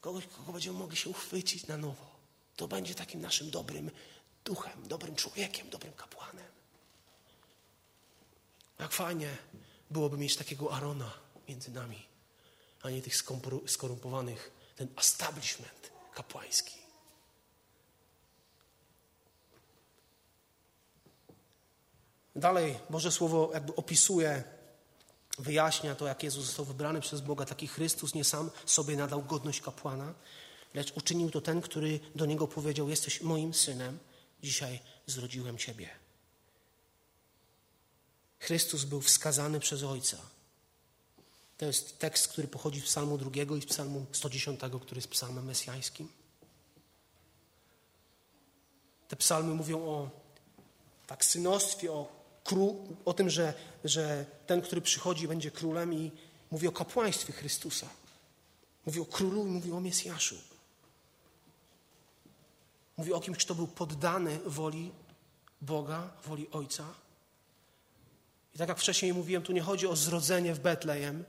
Kogoś, 0.00 0.26
kogo 0.26 0.52
będziemy 0.52 0.78
mogli 0.78 0.96
się 0.96 1.10
uchwycić 1.10 1.66
na 1.66 1.76
nowo. 1.76 2.10
To 2.56 2.68
będzie 2.68 2.94
takim 2.94 3.20
naszym 3.20 3.50
dobrym 3.50 3.90
duchem, 4.44 4.88
dobrym 4.88 5.16
człowiekiem, 5.16 5.70
dobrym 5.70 5.92
kapłanem. 5.92 6.49
Jak 8.80 8.92
fajnie 8.92 9.36
byłoby 9.90 10.18
mieć 10.18 10.36
takiego 10.36 10.72
Arona 10.72 11.12
między 11.48 11.70
nami, 11.70 12.06
a 12.82 12.90
nie 12.90 13.02
tych 13.02 13.14
skorumpowanych, 13.66 14.50
ten 14.76 14.88
establishment 14.96 15.90
kapłański. 16.14 16.80
Dalej 22.36 22.78
Boże 22.90 23.12
Słowo 23.12 23.50
jakby 23.54 23.74
opisuje, 23.74 24.44
wyjaśnia 25.38 25.94
to, 25.94 26.06
jak 26.06 26.22
Jezus 26.22 26.44
został 26.44 26.64
wybrany 26.64 27.00
przez 27.00 27.20
Boga. 27.20 27.44
Taki 27.44 27.66
Chrystus 27.66 28.14
nie 28.14 28.24
sam 28.24 28.50
sobie 28.66 28.96
nadał 28.96 29.22
godność 29.22 29.60
kapłana, 29.60 30.14
lecz 30.74 30.92
uczynił 30.96 31.30
to 31.30 31.40
ten, 31.40 31.60
który 31.60 32.00
do 32.14 32.26
Niego 32.26 32.48
powiedział, 32.48 32.88
jesteś 32.88 33.20
moim 33.20 33.54
synem, 33.54 33.98
dzisiaj 34.42 34.80
zrodziłem 35.06 35.58
Ciebie. 35.58 35.99
Chrystus 38.40 38.84
był 38.84 39.00
wskazany 39.00 39.60
przez 39.60 39.82
Ojca. 39.82 40.16
To 41.58 41.66
jest 41.66 41.98
tekst, 41.98 42.28
który 42.28 42.48
pochodzi 42.48 42.80
z 42.80 42.84
psalmu 42.84 43.18
drugiego 43.18 43.56
i 43.56 43.62
z 43.62 43.66
psalmu 43.66 44.06
110, 44.12 44.60
który 44.60 44.98
jest 44.98 45.08
psalmem 45.08 45.44
mesjańskim. 45.44 46.08
Te 49.08 49.16
psalmy 49.16 49.54
mówią 49.54 49.84
o 49.84 50.10
tak 51.06 51.24
synostwie, 51.24 51.92
o, 51.92 52.08
król, 52.44 52.74
o 53.04 53.12
tym, 53.12 53.30
że, 53.30 53.54
że 53.84 54.26
ten, 54.46 54.62
który 54.62 54.80
przychodzi, 54.80 55.28
będzie 55.28 55.50
królem 55.50 55.94
i 55.94 56.12
mówi 56.50 56.68
o 56.68 56.72
kapłaństwie 56.72 57.32
Chrystusa. 57.32 57.88
Mówi 58.86 59.00
o 59.00 59.06
królu 59.06 59.46
i 59.46 59.50
mówi 59.50 59.72
o 59.72 59.80
Mesjaszu. 59.80 60.36
Mówi 62.96 63.12
o 63.12 63.20
kimś, 63.20 63.44
kto 63.44 63.54
był 63.54 63.66
poddany 63.66 64.38
woli 64.46 64.92
Boga, 65.60 66.10
woli 66.26 66.50
Ojca. 66.50 66.84
I 68.54 68.58
tak 68.58 68.68
jak 68.68 68.78
wcześniej 68.78 69.14
mówiłem, 69.14 69.42
tu 69.42 69.52
nie 69.52 69.62
chodzi 69.62 69.86
o 69.86 69.96
zrodzenie 69.96 70.54
w 70.54 70.60
Betlejem, 70.60 71.24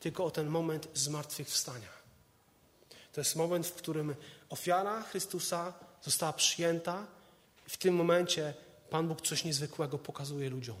tylko 0.00 0.24
o 0.24 0.30
ten 0.30 0.46
moment 0.46 0.88
zmartwychwstania. 0.94 1.94
To 3.12 3.20
jest 3.20 3.36
moment, 3.36 3.66
w 3.66 3.74
którym 3.74 4.14
ofiara 4.48 5.02
Chrystusa 5.02 5.72
została 6.02 6.32
przyjęta. 6.32 7.06
W 7.68 7.76
tym 7.76 7.94
momencie 7.94 8.54
Pan 8.90 9.08
Bóg 9.08 9.22
coś 9.22 9.44
niezwykłego 9.44 9.98
pokazuje 9.98 10.50
ludziom. 10.50 10.76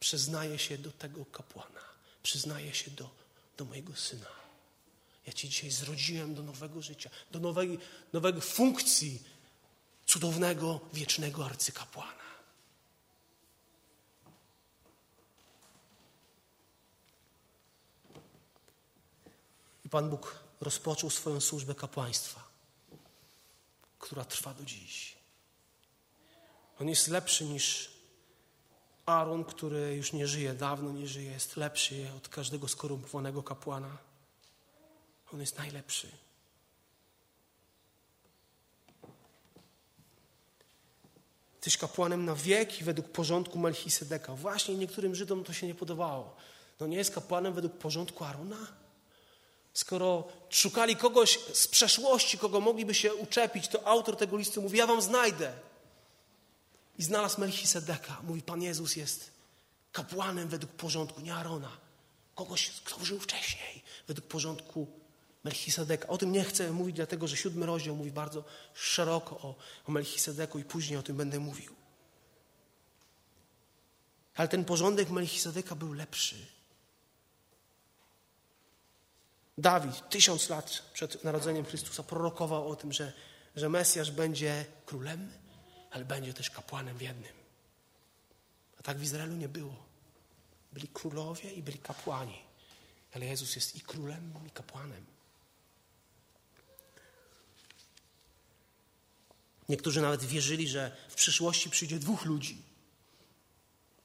Przyznaje 0.00 0.58
się 0.58 0.78
do 0.78 0.92
tego 0.92 1.24
kapłana. 1.24 1.80
Przyznaje 2.22 2.74
się 2.74 2.90
do, 2.90 3.10
do 3.56 3.64
mojego 3.64 3.96
syna. 3.96 4.26
Ja 5.26 5.32
Cię 5.32 5.48
dzisiaj 5.48 5.70
zrodziłem 5.70 6.34
do 6.34 6.42
nowego 6.42 6.82
życia, 6.82 7.10
do 7.30 7.40
nowej, 7.40 7.78
nowej 8.12 8.40
funkcji 8.40 9.22
cudownego, 10.06 10.80
wiecznego 10.92 11.44
arcykapłana. 11.44 12.20
I 19.79 19.79
Pan 19.90 20.10
Bóg 20.10 20.38
rozpoczął 20.60 21.10
swoją 21.10 21.40
służbę 21.40 21.74
kapłaństwa, 21.74 22.42
która 23.98 24.24
trwa 24.24 24.54
do 24.54 24.64
dziś. 24.64 25.16
On 26.80 26.88
jest 26.88 27.08
lepszy 27.08 27.44
niż 27.44 27.90
Aaron, 29.06 29.44
który 29.44 29.96
już 29.96 30.12
nie 30.12 30.26
żyje, 30.26 30.54
dawno 30.54 30.92
nie 30.92 31.08
żyje, 31.08 31.30
jest 31.30 31.56
lepszy 31.56 32.10
od 32.16 32.28
każdego 32.28 32.68
skorumpowanego 32.68 33.42
kapłana. 33.42 33.98
On 35.32 35.40
jest 35.40 35.58
najlepszy. 35.58 36.08
Tyś 41.60 41.76
kapłanem 41.76 42.24
na 42.24 42.34
wieki 42.34 42.84
według 42.84 43.08
porządku 43.08 43.58
Melchisedeka. 43.58 44.34
Właśnie 44.34 44.74
niektórym 44.74 45.14
Żydom 45.14 45.44
to 45.44 45.52
się 45.52 45.66
nie 45.66 45.74
podobało. 45.74 46.36
No 46.80 46.86
nie 46.86 46.96
jest 46.96 47.14
kapłanem 47.14 47.52
według 47.52 47.78
porządku 47.78 48.24
Arona? 48.24 48.79
Skoro 49.74 50.28
szukali 50.50 50.96
kogoś 50.96 51.38
z 51.54 51.68
przeszłości, 51.68 52.38
kogo 52.38 52.60
mogliby 52.60 52.94
się 52.94 53.14
uczepić, 53.14 53.68
to 53.68 53.86
autor 53.86 54.16
tego 54.16 54.36
listu 54.36 54.62
mówi: 54.62 54.78
Ja 54.78 54.86
wam 54.86 55.02
znajdę. 55.02 55.52
I 56.98 57.02
znalazł 57.02 57.40
Melchisedeka. 57.40 58.20
Mówi: 58.22 58.42
Pan 58.42 58.62
Jezus 58.62 58.96
jest 58.96 59.30
kapłanem 59.92 60.48
według 60.48 60.72
porządku, 60.72 61.20
nie 61.20 61.34
Arona. 61.34 61.76
Kogoś, 62.34 62.70
kto 62.84 63.04
żył 63.04 63.20
wcześniej, 63.20 63.82
według 64.08 64.28
porządku 64.28 64.86
Melchisedeka. 65.44 66.08
O 66.08 66.18
tym 66.18 66.32
nie 66.32 66.44
chcę 66.44 66.70
mówić, 66.70 66.96
dlatego 66.96 67.28
że 67.28 67.36
siódmy 67.36 67.66
rozdział 67.66 67.96
mówi 67.96 68.10
bardzo 68.10 68.44
szeroko 68.74 69.38
o, 69.38 69.54
o 69.86 69.92
Melchisedeku 69.92 70.58
i 70.58 70.64
później 70.64 70.98
o 70.98 71.02
tym 71.02 71.16
będę 71.16 71.40
mówił. 71.40 71.74
Ale 74.34 74.48
ten 74.48 74.64
porządek 74.64 75.10
Melchisedeka 75.10 75.74
był 75.74 75.92
lepszy. 75.92 76.46
Dawid 79.60 80.08
tysiąc 80.08 80.48
lat 80.48 80.82
przed 80.92 81.24
narodzeniem 81.24 81.64
Chrystusa 81.64 82.02
prorokował 82.02 82.68
o 82.68 82.76
tym, 82.76 82.92
że, 82.92 83.12
że 83.56 83.68
Mesjasz 83.68 84.10
będzie 84.10 84.64
królem, 84.86 85.32
ale 85.90 86.04
będzie 86.04 86.34
też 86.34 86.50
kapłanem 86.50 86.98
w 86.98 87.02
jednym. 87.02 87.32
A 88.78 88.82
tak 88.82 88.98
w 88.98 89.02
Izraelu 89.02 89.36
nie 89.36 89.48
było. 89.48 89.76
Byli 90.72 90.88
królowie 90.88 91.52
i 91.52 91.62
byli 91.62 91.78
kapłani. 91.78 92.38
Ale 93.14 93.26
Jezus 93.26 93.56
jest 93.56 93.76
i 93.76 93.80
królem, 93.80 94.32
i 94.46 94.50
kapłanem. 94.50 95.06
Niektórzy 99.68 100.00
nawet 100.00 100.24
wierzyli, 100.24 100.68
że 100.68 100.96
w 101.08 101.14
przyszłości 101.14 101.70
przyjdzie 101.70 101.98
dwóch 101.98 102.24
ludzi. 102.24 102.62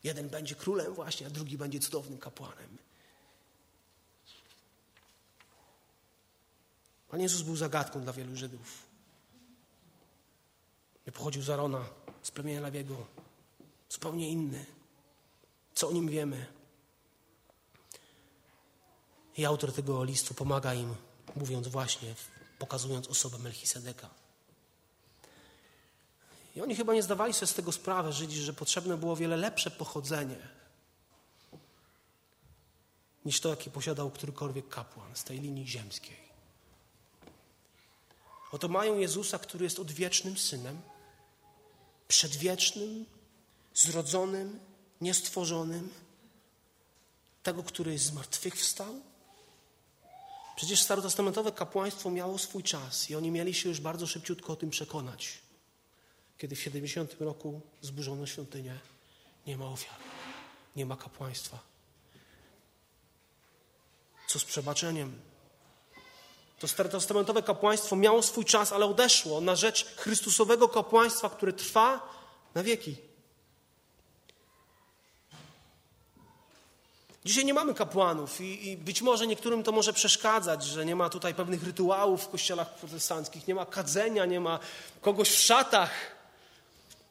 Jeden 0.03 0.29
będzie 0.29 0.55
królem 0.55 0.93
właśnie, 0.93 1.27
a 1.27 1.29
drugi 1.29 1.57
będzie 1.57 1.79
cudownym 1.79 2.17
kapłanem. 2.17 2.77
Pan 7.15 7.21
Jezus 7.21 7.41
był 7.41 7.55
zagadką 7.55 8.01
dla 8.01 8.13
wielu 8.13 8.35
Żydów. 8.35 8.83
Nie 11.07 11.11
pochodził 11.13 11.41
z 11.41 11.49
Arona, 11.49 11.85
z 12.23 12.31
plemienia 12.31 12.61
Lawiego. 12.61 13.07
Zupełnie 13.89 14.29
inny. 14.29 14.65
Co 15.73 15.89
o 15.89 15.91
nim 15.91 16.09
wiemy? 16.09 16.45
I 19.37 19.45
autor 19.45 19.73
tego 19.73 20.03
listu 20.03 20.33
pomaga 20.33 20.73
im, 20.73 20.95
mówiąc 21.35 21.67
właśnie, 21.67 22.15
pokazując 22.59 23.07
osobę 23.07 23.37
Melchisedeka. 23.37 24.09
I 26.55 26.61
oni 26.61 26.75
chyba 26.75 26.93
nie 26.93 27.03
zdawali 27.03 27.33
sobie 27.33 27.47
z 27.47 27.53
tego 27.53 27.71
sprawy, 27.71 28.13
Żydzi, 28.13 28.41
że 28.41 28.53
potrzebne 28.53 28.97
było 28.97 29.15
wiele 29.15 29.37
lepsze 29.37 29.71
pochodzenie 29.71 30.37
niż 33.25 33.39
to, 33.39 33.49
jakie 33.49 33.71
posiadał 33.71 34.11
którykolwiek 34.11 34.69
kapłan 34.69 35.15
z 35.15 35.23
tej 35.23 35.39
linii 35.39 35.67
ziemskiej. 35.67 36.24
Oto 38.55 38.67
mają 38.67 38.97
Jezusa, 38.97 39.39
który 39.39 39.63
jest 39.63 39.79
odwiecznym 39.79 40.37
synem, 40.37 40.81
przedwiecznym, 42.07 43.05
zrodzonym, 43.73 44.59
niestworzonym, 45.01 45.89
tego, 47.43 47.63
który 47.63 47.97
zmartwychwstał. 47.97 49.01
Przecież 50.55 50.81
starotestamentowe 50.81 51.51
kapłaństwo 51.51 52.11
miało 52.11 52.37
swój 52.37 52.63
czas 52.63 53.09
i 53.09 53.15
oni 53.15 53.31
mieli 53.31 53.53
się 53.53 53.69
już 53.69 53.79
bardzo 53.79 54.07
szybciutko 54.07 54.53
o 54.53 54.55
tym 54.55 54.69
przekonać 54.69 55.45
kiedy 56.37 56.55
w 56.55 56.61
70 56.61 57.15
roku 57.19 57.61
zburzono 57.81 58.25
świątynię, 58.25 58.79
nie 59.47 59.57
ma 59.57 59.65
ofiar, 59.65 59.99
nie 60.75 60.85
ma 60.85 60.97
kapłaństwa. 60.97 61.59
Co 64.27 64.39
z 64.39 64.45
przebaczeniem? 64.45 65.19
To 66.59 66.67
starotestamentowe 66.67 67.43
kapłaństwo 67.43 67.95
miało 67.95 68.23
swój 68.23 68.45
czas, 68.45 68.73
ale 68.73 68.85
odeszło 68.85 69.41
na 69.41 69.55
rzecz 69.55 69.85
Chrystusowego 69.95 70.69
kapłaństwa, 70.69 71.29
które 71.29 71.53
trwa 71.53 72.09
na 72.55 72.63
wieki. 72.63 72.95
Dzisiaj 77.25 77.45
nie 77.45 77.53
mamy 77.53 77.73
kapłanów 77.73 78.41
i, 78.41 78.69
i, 78.69 78.77
być 78.77 79.01
może 79.01 79.27
niektórym 79.27 79.63
to 79.63 79.71
może 79.71 79.93
przeszkadzać, 79.93 80.63
że 80.63 80.85
nie 80.85 80.95
ma 80.95 81.09
tutaj 81.09 81.33
pewnych 81.33 81.63
rytuałów 81.63 82.23
w 82.23 82.29
kościołach 82.29 82.75
protestanckich, 82.75 83.47
nie 83.47 83.55
ma 83.55 83.65
kadzenia, 83.65 84.25
nie 84.25 84.39
ma 84.39 84.59
kogoś 85.01 85.29
w 85.29 85.41
szatach. 85.41 86.14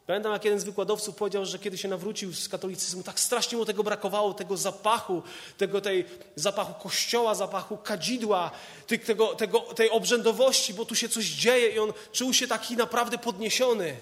Pamiętam, 0.06 0.32
jak 0.32 0.44
jeden 0.44 0.60
z 0.60 0.64
wykładowców 0.64 1.16
powiedział, 1.16 1.46
że 1.46 1.58
kiedy 1.58 1.78
się 1.78 1.88
nawrócił 1.88 2.34
z 2.34 2.48
katolicyzmu, 2.48 3.02
tak 3.02 3.20
strasznie 3.20 3.58
mu 3.58 3.64
tego 3.64 3.84
brakowało, 3.84 4.34
tego 4.34 4.56
zapachu, 4.56 5.22
tego 5.58 5.80
tej 5.80 6.04
zapachu 6.36 6.74
kościoła, 6.82 7.34
zapachu 7.34 7.76
kadzidła, 7.76 8.50
tego, 9.06 9.34
tego, 9.34 9.60
tej 9.60 9.90
obrzędowości, 9.90 10.74
bo 10.74 10.84
tu 10.84 10.94
się 10.94 11.08
coś 11.08 11.24
dzieje 11.24 11.68
i 11.68 11.78
on 11.78 11.92
czuł 12.12 12.34
się 12.34 12.46
taki 12.46 12.76
naprawdę 12.76 13.18
podniesiony. 13.18 13.96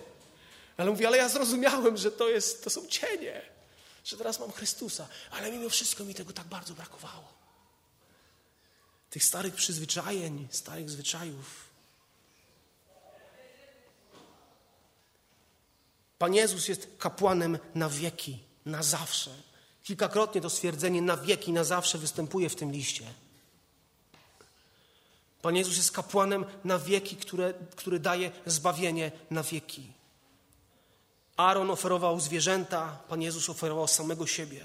Ale 0.76 0.90
mówi, 0.90 1.06
ale 1.06 1.16
ja 1.16 1.28
zrozumiałem, 1.28 1.96
że 1.96 2.10
to, 2.10 2.28
jest, 2.28 2.64
to 2.64 2.70
są 2.70 2.86
cienie, 2.86 3.42
że 4.04 4.16
teraz 4.16 4.40
mam 4.40 4.52
Chrystusa, 4.52 5.08
ale 5.30 5.52
mimo 5.52 5.68
wszystko 5.68 6.04
mi 6.04 6.14
tego 6.14 6.32
tak 6.32 6.46
bardzo 6.46 6.74
brakowało. 6.74 7.32
Tych 9.10 9.24
starych 9.24 9.54
przyzwyczajeń, 9.54 10.48
starych 10.50 10.90
zwyczajów. 10.90 11.71
Pan 16.22 16.34
Jezus 16.34 16.68
jest 16.68 16.88
kapłanem 16.98 17.58
na 17.74 17.88
wieki, 17.88 18.38
na 18.66 18.82
zawsze. 18.82 19.30
Kilkakrotnie 19.84 20.40
to 20.40 20.50
stwierdzenie 20.50 21.02
na 21.02 21.16
wieki, 21.16 21.52
na 21.52 21.64
zawsze 21.64 21.98
występuje 21.98 22.48
w 22.48 22.56
tym 22.56 22.72
liście. 22.72 23.04
Pan 25.42 25.56
Jezus 25.56 25.76
jest 25.76 25.92
kapłanem 25.92 26.44
na 26.64 26.78
wieki, 26.78 27.16
które, 27.16 27.54
który 27.76 27.98
daje 28.00 28.30
zbawienie 28.46 29.12
na 29.30 29.42
wieki. 29.42 29.92
Aaron 31.36 31.70
oferował 31.70 32.20
zwierzęta, 32.20 32.98
Pan 33.08 33.22
Jezus 33.22 33.48
oferował 33.48 33.88
samego 33.88 34.26
siebie. 34.26 34.64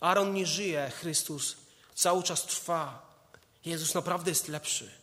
Aaron 0.00 0.34
nie 0.34 0.46
żyje, 0.46 0.92
Chrystus 1.00 1.56
cały 1.94 2.22
czas 2.22 2.46
trwa. 2.46 3.12
Jezus 3.64 3.94
naprawdę 3.94 4.30
jest 4.30 4.48
lepszy. 4.48 4.99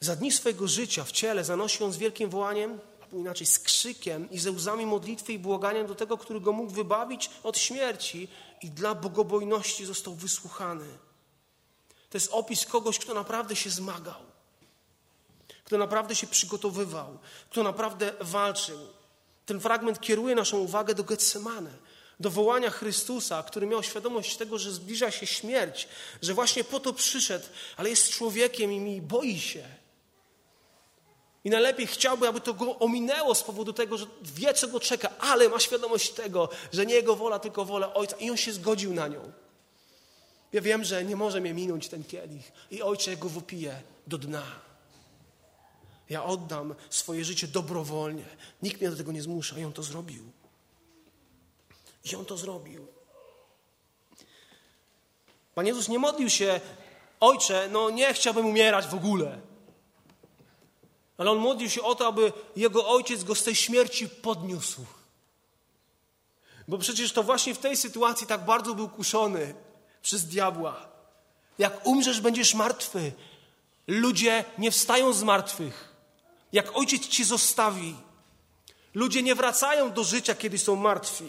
Za 0.00 0.16
dni 0.16 0.32
swojego 0.32 0.68
życia 0.68 1.04
w 1.04 1.12
ciele 1.12 1.44
zanosił 1.44 1.86
on 1.86 1.92
z 1.92 1.96
wielkim 1.96 2.30
wołaniem, 2.30 2.80
albo 3.02 3.18
inaczej 3.18 3.46
z 3.46 3.58
krzykiem 3.58 4.30
i 4.30 4.38
ze 4.38 4.50
łzami 4.50 4.86
modlitwy 4.86 5.32
i 5.32 5.38
błaganiem 5.38 5.86
do 5.86 5.94
tego, 5.94 6.18
który 6.18 6.40
go 6.40 6.52
mógł 6.52 6.72
wybawić 6.72 7.30
od 7.42 7.58
śmierci 7.58 8.28
i 8.62 8.70
dla 8.70 8.94
bogobojności 8.94 9.86
został 9.86 10.14
wysłuchany. 10.14 10.86
To 12.10 12.16
jest 12.16 12.28
opis 12.32 12.66
kogoś, 12.66 12.98
kto 12.98 13.14
naprawdę 13.14 13.56
się 13.56 13.70
zmagał, 13.70 14.20
kto 15.64 15.78
naprawdę 15.78 16.14
się 16.14 16.26
przygotowywał, 16.26 17.18
kto 17.50 17.62
naprawdę 17.62 18.12
walczył. 18.20 18.78
Ten 19.46 19.60
fragment 19.60 20.00
kieruje 20.00 20.34
naszą 20.34 20.58
uwagę 20.58 20.94
do 20.94 21.04
Getsemane, 21.04 21.70
do 22.20 22.30
wołania 22.30 22.70
Chrystusa, 22.70 23.42
który 23.42 23.66
miał 23.66 23.82
świadomość 23.82 24.36
tego, 24.36 24.58
że 24.58 24.72
zbliża 24.72 25.10
się 25.10 25.26
śmierć, 25.26 25.88
że 26.22 26.34
właśnie 26.34 26.64
po 26.64 26.80
to 26.80 26.92
przyszedł, 26.92 27.46
ale 27.76 27.90
jest 27.90 28.10
człowiekiem 28.10 28.72
i 28.72 28.80
mi 28.80 29.02
boi 29.02 29.40
się. 29.40 29.64
I 31.44 31.50
najlepiej 31.50 31.86
chciałby, 31.86 32.28
aby 32.28 32.40
to 32.40 32.54
go 32.54 32.78
ominęło 32.78 33.34
z 33.34 33.42
powodu 33.42 33.72
tego, 33.72 33.98
że 33.98 34.06
wie, 34.22 34.54
co 34.54 34.68
go 34.68 34.80
czeka, 34.80 35.10
ale 35.18 35.48
ma 35.48 35.60
świadomość 35.60 36.10
tego, 36.10 36.48
że 36.72 36.86
nie 36.86 36.94
jego 36.94 37.16
wola, 37.16 37.38
tylko 37.38 37.64
wola 37.64 37.94
Ojca. 37.94 38.16
I 38.16 38.30
on 38.30 38.36
się 38.36 38.52
zgodził 38.52 38.94
na 38.94 39.08
nią. 39.08 39.32
Ja 40.52 40.60
wiem, 40.60 40.84
że 40.84 41.04
nie 41.04 41.16
może 41.16 41.40
mnie 41.40 41.54
minąć 41.54 41.88
ten 41.88 42.04
kielich. 42.04 42.52
I 42.70 42.82
Ojcze 42.82 43.16
go 43.16 43.28
wypije 43.28 43.82
do 44.06 44.18
dna. 44.18 44.42
Ja 46.10 46.24
oddam 46.24 46.74
swoje 46.90 47.24
życie 47.24 47.48
dobrowolnie. 47.48 48.24
Nikt 48.62 48.80
mnie 48.80 48.90
do 48.90 48.96
tego 48.96 49.12
nie 49.12 49.22
zmusza 49.22 49.58
i 49.58 49.64
on 49.64 49.72
to 49.72 49.82
zrobił. 49.82 50.32
I 52.04 52.16
on 52.16 52.24
to 52.24 52.36
zrobił. 52.36 52.86
Pan 55.54 55.66
Jezus 55.66 55.88
nie 55.88 55.98
modlił 55.98 56.30
się, 56.30 56.60
ojcze, 57.20 57.68
no 57.72 57.90
nie 57.90 58.14
chciałbym 58.14 58.46
umierać 58.46 58.86
w 58.86 58.94
ogóle. 58.94 59.40
Ale 61.18 61.30
on 61.30 61.38
modlił 61.38 61.70
się 61.70 61.82
o 61.82 61.94
to, 61.94 62.06
aby 62.06 62.32
jego 62.56 62.88
ojciec 62.88 63.24
go 63.24 63.34
z 63.34 63.42
tej 63.42 63.54
śmierci 63.54 64.08
podniósł. 64.08 64.84
Bo 66.68 66.78
przecież 66.78 67.12
to 67.12 67.22
właśnie 67.22 67.54
w 67.54 67.58
tej 67.58 67.76
sytuacji 67.76 68.26
tak 68.26 68.44
bardzo 68.44 68.74
był 68.74 68.88
kuszony 68.88 69.54
przez 70.02 70.24
diabła. 70.24 70.88
Jak 71.58 71.86
umrzesz, 71.86 72.20
będziesz 72.20 72.54
martwy. 72.54 73.12
Ludzie 73.86 74.44
nie 74.58 74.70
wstają 74.70 75.12
z 75.12 75.22
martwych. 75.22 75.94
Jak 76.52 76.76
ojciec 76.76 77.08
ci 77.08 77.24
zostawi, 77.24 77.96
ludzie 78.94 79.22
nie 79.22 79.34
wracają 79.34 79.92
do 79.92 80.04
życia, 80.04 80.34
kiedy 80.34 80.58
są 80.58 80.76
martwi. 80.76 81.28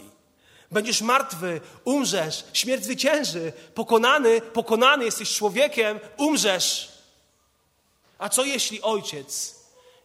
Będziesz 0.71 1.02
martwy, 1.02 1.62
umrzesz, 1.86 2.45
śmierć 2.54 2.84
zwycięży, 2.84 3.54
pokonany, 3.73 4.41
pokonany 4.41 5.06
jesteś 5.06 5.36
człowiekiem, 5.36 5.99
umrzesz. 6.17 6.91
A 8.17 8.30
co 8.30 8.43
jeśli 8.43 8.82
ojciec 8.82 9.59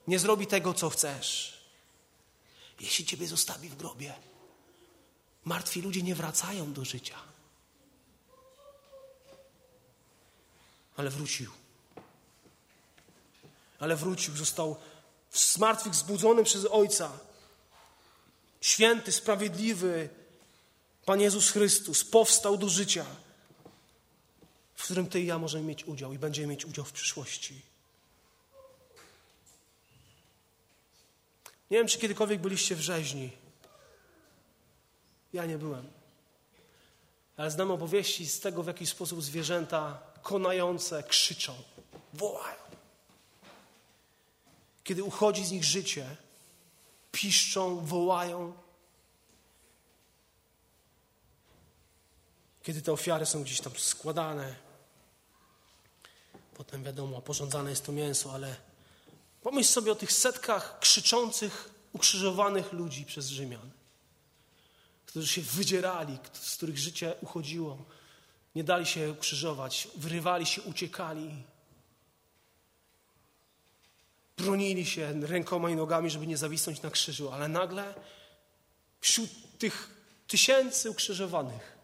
nie 0.07 0.19
zrobi 0.19 0.47
tego, 0.47 0.75
co 0.75 0.91
chcesz? 0.91 1.61
Jeśli 2.81 3.05
ciebie 3.05 3.27
zostawi 3.27 3.69
w 3.69 3.77
grobie, 3.77 4.15
martwi 5.45 5.83
ludzie 5.83 6.03
nie 6.03 6.15
wracają 6.15 6.73
do 6.73 6.85
życia. 6.85 7.19
Ale 10.97 11.11
wrócił. 11.11 11.51
Ale 13.79 13.97
wrócił, 13.97 14.37
został 14.37 14.77
z 15.31 15.59
martwych 15.59 15.95
zbudzony 15.95 16.45
przez 16.45 16.67
Ojca. 16.71 17.19
Święty, 18.61 19.13
sprawiedliwy, 19.13 20.09
Pan 21.05 21.21
Jezus 21.21 21.51
Chrystus 21.51 22.05
powstał 22.05 22.57
do 22.57 22.69
życia, 22.69 23.07
w 24.75 24.85
którym 24.85 25.07
Ty 25.07 25.21
i 25.21 25.27
ja 25.27 25.39
możemy 25.39 25.65
mieć 25.65 25.85
udział 25.85 26.13
i 26.13 26.19
będziemy 26.19 26.47
mieć 26.47 26.65
udział 26.65 26.85
w 26.85 26.93
przyszłości. 26.93 27.63
Nie 31.71 31.79
wiem, 31.79 31.89
czy 31.89 31.99
kiedykolwiek 31.99 32.41
byliście 32.41 32.77
w 32.77 32.81
rzeźni. 32.81 33.31
Ja 35.33 35.47
nie 35.47 35.59
byłem. 35.59 35.91
Ale 37.37 37.51
znam 37.51 37.71
opowieści 37.71 38.29
z 38.29 38.41
tego, 38.41 38.63
w 38.63 38.67
jaki 38.67 38.87
sposób 38.87 39.23
zwierzęta 39.23 40.03
konające 40.23 41.03
krzyczą, 41.03 41.55
wołają. 42.13 42.65
Kiedy 44.85 45.05
uchodzi 45.05 45.45
z 45.45 45.51
nich 45.51 45.65
życie, 45.65 46.17
piszczą, 47.13 47.87
wołają. 47.87 48.53
Kiedy 52.63 52.83
te 52.83 52.93
ofiary 52.93 53.27
są 53.27 53.43
gdzieś 53.43 53.61
tam 53.61 53.73
składane, 53.77 54.55
potem 56.55 56.85
wiadomo, 56.85 57.21
porządzane 57.21 57.71
jest 57.71 57.87
to 57.87 57.93
mięso, 57.93 58.33
ale 58.33 58.57
pomyśl 59.45 59.73
sobie 59.73 59.93
o 59.93 59.95
tych 59.95 60.13
setkach 60.13 60.79
krzyczących, 60.79 61.71
ukrzyżowanych 61.93 62.73
ludzi 62.73 63.05
przez 63.05 63.29
Rzymian, 63.29 63.71
którzy 65.07 65.29
się 65.29 65.43
wydzierali, 65.43 66.19
z 66.33 66.57
których 66.57 66.79
życie 66.79 67.15
uchodziło, 67.21 67.85
nie 68.55 68.65
dali 68.65 68.87
się 68.87 69.11
ukrzyżować, 69.11 69.89
wyrywali 69.97 70.47
się, 70.47 70.63
uciekali. 70.63 71.45
Bronili 74.37 74.87
się 74.87 75.27
rękoma 75.27 75.71
i 75.71 75.77
nogami, 75.77 76.11
żeby 76.11 76.27
nie 76.27 76.37
zawisnąć 76.37 76.83
na 76.83 76.91
krzyżu, 76.91 77.33
ale 77.33 77.49
nagle 77.49 77.95
wśród 79.01 79.31
tych 79.59 79.91
tysięcy 80.27 80.91
ukrzyżowanych 80.91 81.79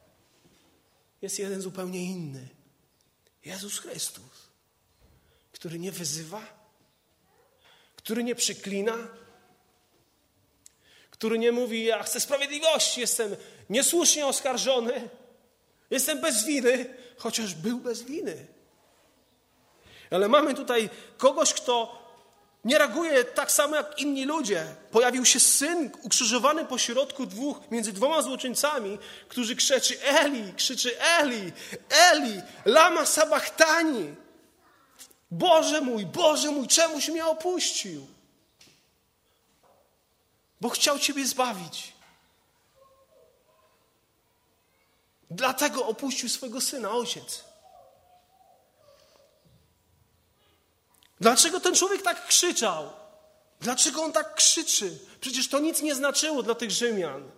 jest 1.22 1.38
jeden 1.38 1.60
zupełnie 1.60 2.04
inny. 2.04 2.48
Jezus 3.44 3.78
Chrystus, 3.78 4.48
który 5.52 5.78
nie 5.78 5.92
wyzywa, 5.92 6.59
który 8.10 8.24
nie 8.24 8.34
przyklina, 8.34 8.96
który 11.10 11.38
nie 11.38 11.52
mówi: 11.52 11.84
Ja 11.84 12.02
chcę 12.02 12.20
sprawiedliwości, 12.20 13.00
jestem 13.00 13.36
niesłusznie 13.68 14.26
oskarżony, 14.26 15.08
jestem 15.90 16.20
bez 16.20 16.44
winy, 16.44 16.94
chociaż 17.16 17.54
był 17.54 17.78
bez 17.78 18.02
winy. 18.02 18.46
Ale 20.10 20.28
mamy 20.28 20.54
tutaj 20.54 20.90
kogoś, 21.18 21.54
kto 21.54 22.02
nie 22.64 22.78
reaguje 22.78 23.24
tak 23.24 23.52
samo 23.52 23.76
jak 23.76 23.98
inni 23.98 24.24
ludzie. 24.24 24.66
Pojawił 24.90 25.24
się 25.24 25.40
syn 25.40 25.90
ukrzyżowany 26.02 26.64
pośrodku 26.64 27.26
dwóch, 27.26 27.70
między 27.70 27.92
dwoma 27.92 28.22
złoczyńcami, 28.22 28.98
którzy 29.28 29.56
krzyczy 29.56 30.02
Eli, 30.02 30.54
krzyczy 30.56 31.00
Eli, 31.00 31.52
Eli, 31.90 32.42
lama 32.64 33.06
sabachtani. 33.06 34.14
Boże 35.30 35.80
mój, 35.80 36.06
Boże 36.06 36.50
mój, 36.50 36.68
czemuś 36.68 37.08
mnie 37.08 37.26
opuścił? 37.26 38.06
Bo 40.60 40.68
chciał 40.68 40.98
Ciebie 40.98 41.26
zbawić. 41.26 41.92
Dlatego 45.30 45.86
opuścił 45.86 46.28
swojego 46.28 46.60
syna, 46.60 46.90
ojciec. 46.90 47.44
Dlaczego 51.20 51.60
ten 51.60 51.74
człowiek 51.74 52.02
tak 52.02 52.26
krzyczał? 52.26 52.90
Dlaczego 53.60 54.02
on 54.02 54.12
tak 54.12 54.34
krzyczy? 54.34 54.98
Przecież 55.20 55.48
to 55.48 55.58
nic 55.58 55.82
nie 55.82 55.94
znaczyło 55.94 56.42
dla 56.42 56.54
tych 56.54 56.70
Rzymian. 56.70 57.30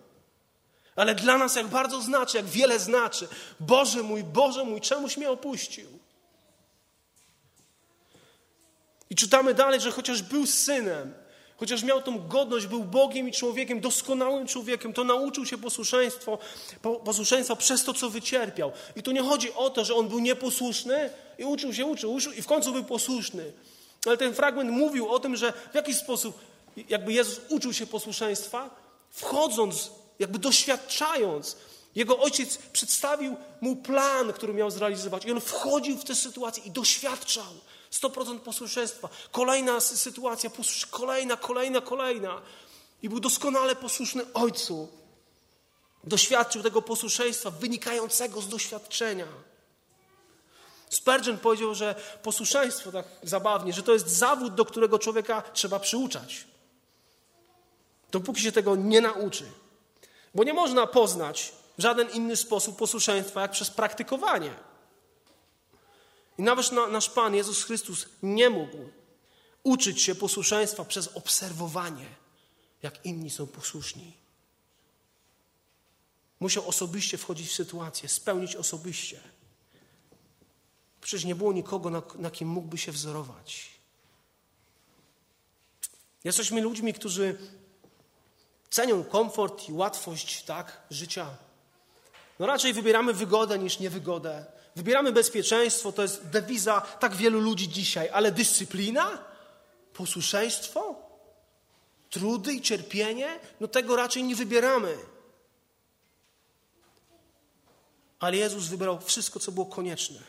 Ale 0.95 1.15
dla 1.15 1.37
nas 1.37 1.55
jak 1.55 1.67
bardzo 1.67 2.01
znaczy, 2.01 2.37
jak 2.37 2.45
wiele 2.45 2.79
znaczy. 2.79 3.27
Boże 3.59 4.03
mój, 4.03 4.23
Boże 4.23 4.63
mój, 4.63 4.81
czemuś 4.81 5.17
mnie 5.17 5.29
opuścił? 5.29 6.02
I 9.13 9.15
czytamy 9.15 9.53
dalej, 9.53 9.81
że 9.81 9.91
chociaż 9.91 10.21
był 10.21 10.45
synem, 10.45 11.13
chociaż 11.57 11.83
miał 11.83 12.01
tą 12.01 12.27
godność, 12.27 12.67
był 12.67 12.83
Bogiem 12.83 13.29
i 13.29 13.31
człowiekiem, 13.31 13.79
doskonałym 13.79 14.47
człowiekiem, 14.47 14.93
to 14.93 15.03
nauczył 15.03 15.45
się 15.45 15.57
posłuszeństwo, 15.57 16.37
posłuszeństwa 17.05 17.55
przez 17.55 17.83
to, 17.83 17.93
co 17.93 18.09
wycierpiał. 18.09 18.71
I 18.95 19.03
tu 19.03 19.11
nie 19.11 19.21
chodzi 19.21 19.53
o 19.53 19.69
to, 19.69 19.85
że 19.85 19.95
on 19.95 20.07
był 20.07 20.19
nieposłuszny 20.19 21.09
i 21.37 21.45
uczył 21.45 21.73
się, 21.73 21.85
uczył, 21.85 22.13
uczył 22.13 22.31
i 22.31 22.41
w 22.41 22.45
końcu 22.45 22.71
był 22.71 22.83
posłuszny. 22.83 23.51
Ale 24.05 24.17
ten 24.17 24.33
fragment 24.33 24.71
mówił 24.71 25.09
o 25.09 25.19
tym, 25.19 25.35
że 25.35 25.53
w 25.71 25.75
jakiś 25.75 25.97
sposób 25.97 26.39
jakby 26.89 27.13
Jezus 27.13 27.39
uczył 27.49 27.73
się 27.73 27.87
posłuszeństwa, 27.87 28.69
wchodząc, 29.09 29.91
jakby 30.19 30.39
doświadczając. 30.39 31.57
Jego 31.95 32.19
ojciec 32.19 32.57
przedstawił 32.57 33.35
mu 33.61 33.75
plan, 33.75 34.33
który 34.33 34.53
miał 34.53 34.71
zrealizować 34.71 35.25
i 35.25 35.31
on 35.31 35.41
wchodził 35.41 35.97
w 35.97 36.03
tę 36.03 36.15
sytuację 36.15 36.63
i 36.63 36.71
doświadczał 36.71 37.53
100% 38.01 38.39
posłuszeństwa. 38.39 39.09
Kolejna 39.31 39.79
sytuacja, 39.79 40.49
kolejna, 40.89 41.37
kolejna, 41.37 41.81
kolejna. 41.81 42.41
I 43.01 43.09
był 43.09 43.19
doskonale 43.19 43.75
posłuszny 43.75 44.33
ojcu. 44.33 44.87
Doświadczył 46.03 46.63
tego 46.63 46.81
posłuszeństwa 46.81 47.51
wynikającego 47.51 48.41
z 48.41 48.47
doświadczenia. 48.47 49.27
Spurgeon 50.89 51.37
powiedział, 51.37 51.75
że 51.75 51.95
posłuszeństwo, 52.23 52.91
tak 52.91 53.05
zabawnie, 53.23 53.73
że 53.73 53.83
to 53.83 53.93
jest 53.93 54.09
zawód, 54.09 54.55
do 54.55 54.65
którego 54.65 54.99
człowieka 54.99 55.43
trzeba 55.53 55.79
przyuczać. 55.79 56.47
Dopóki 58.11 58.41
się 58.41 58.51
tego 58.51 58.75
nie 58.75 59.01
nauczy. 59.01 59.45
Bo 60.35 60.43
nie 60.43 60.53
można 60.53 60.87
poznać 60.87 61.53
w 61.77 61.81
żaden 61.81 62.09
inny 62.09 62.35
sposób 62.35 62.77
posłuszeństwa, 62.77 63.41
jak 63.41 63.51
przez 63.51 63.69
praktykowanie. 63.69 64.53
I 66.37 66.41
nawet 66.41 66.71
nasz 66.71 67.09
Pan 67.09 67.35
Jezus 67.35 67.63
Chrystus 67.63 68.05
nie 68.23 68.49
mógł 68.49 68.77
uczyć 69.63 70.01
się 70.01 70.15
posłuszeństwa 70.15 70.85
przez 70.85 71.07
obserwowanie, 71.07 72.05
jak 72.83 73.05
inni 73.05 73.29
są 73.29 73.47
posłuszni. 73.47 74.13
Musiał 76.39 76.67
osobiście 76.67 77.17
wchodzić 77.17 77.49
w 77.49 77.53
sytuację, 77.53 78.09
spełnić 78.09 78.55
osobiście. 78.55 79.21
Przecież 81.01 81.25
nie 81.25 81.35
było 81.35 81.53
nikogo, 81.53 81.89
na, 81.89 82.01
na 82.15 82.31
kim 82.31 82.47
mógłby 82.47 82.77
się 82.77 82.91
wzorować. 82.91 83.69
Jesteśmy 86.23 86.61
ludźmi, 86.61 86.93
którzy 86.93 87.37
cenią 88.69 89.03
komfort 89.03 89.69
i 89.69 89.73
łatwość 89.73 90.43
tak, 90.43 90.81
życia. 90.89 91.37
No 92.39 92.45
raczej 92.45 92.73
wybieramy 92.73 93.13
wygodę 93.13 93.59
niż 93.59 93.79
niewygodę. 93.79 94.45
Wybieramy 94.75 95.11
bezpieczeństwo, 95.11 95.91
to 95.91 96.01
jest 96.01 96.27
dewiza 96.27 96.81
tak 96.81 97.15
wielu 97.15 97.39
ludzi 97.39 97.69
dzisiaj, 97.69 98.09
ale 98.13 98.31
dyscyplina, 98.31 99.17
posłuszeństwo, 99.93 100.95
trudy 102.09 102.53
i 102.53 102.61
cierpienie, 102.61 103.39
no 103.59 103.67
tego 103.67 103.95
raczej 103.95 104.23
nie 104.23 104.35
wybieramy. 104.35 104.97
Ale 108.19 108.37
Jezus 108.37 108.67
wybrał 108.67 108.99
wszystko, 109.01 109.39
co 109.39 109.51
było 109.51 109.65
konieczne. 109.65 110.19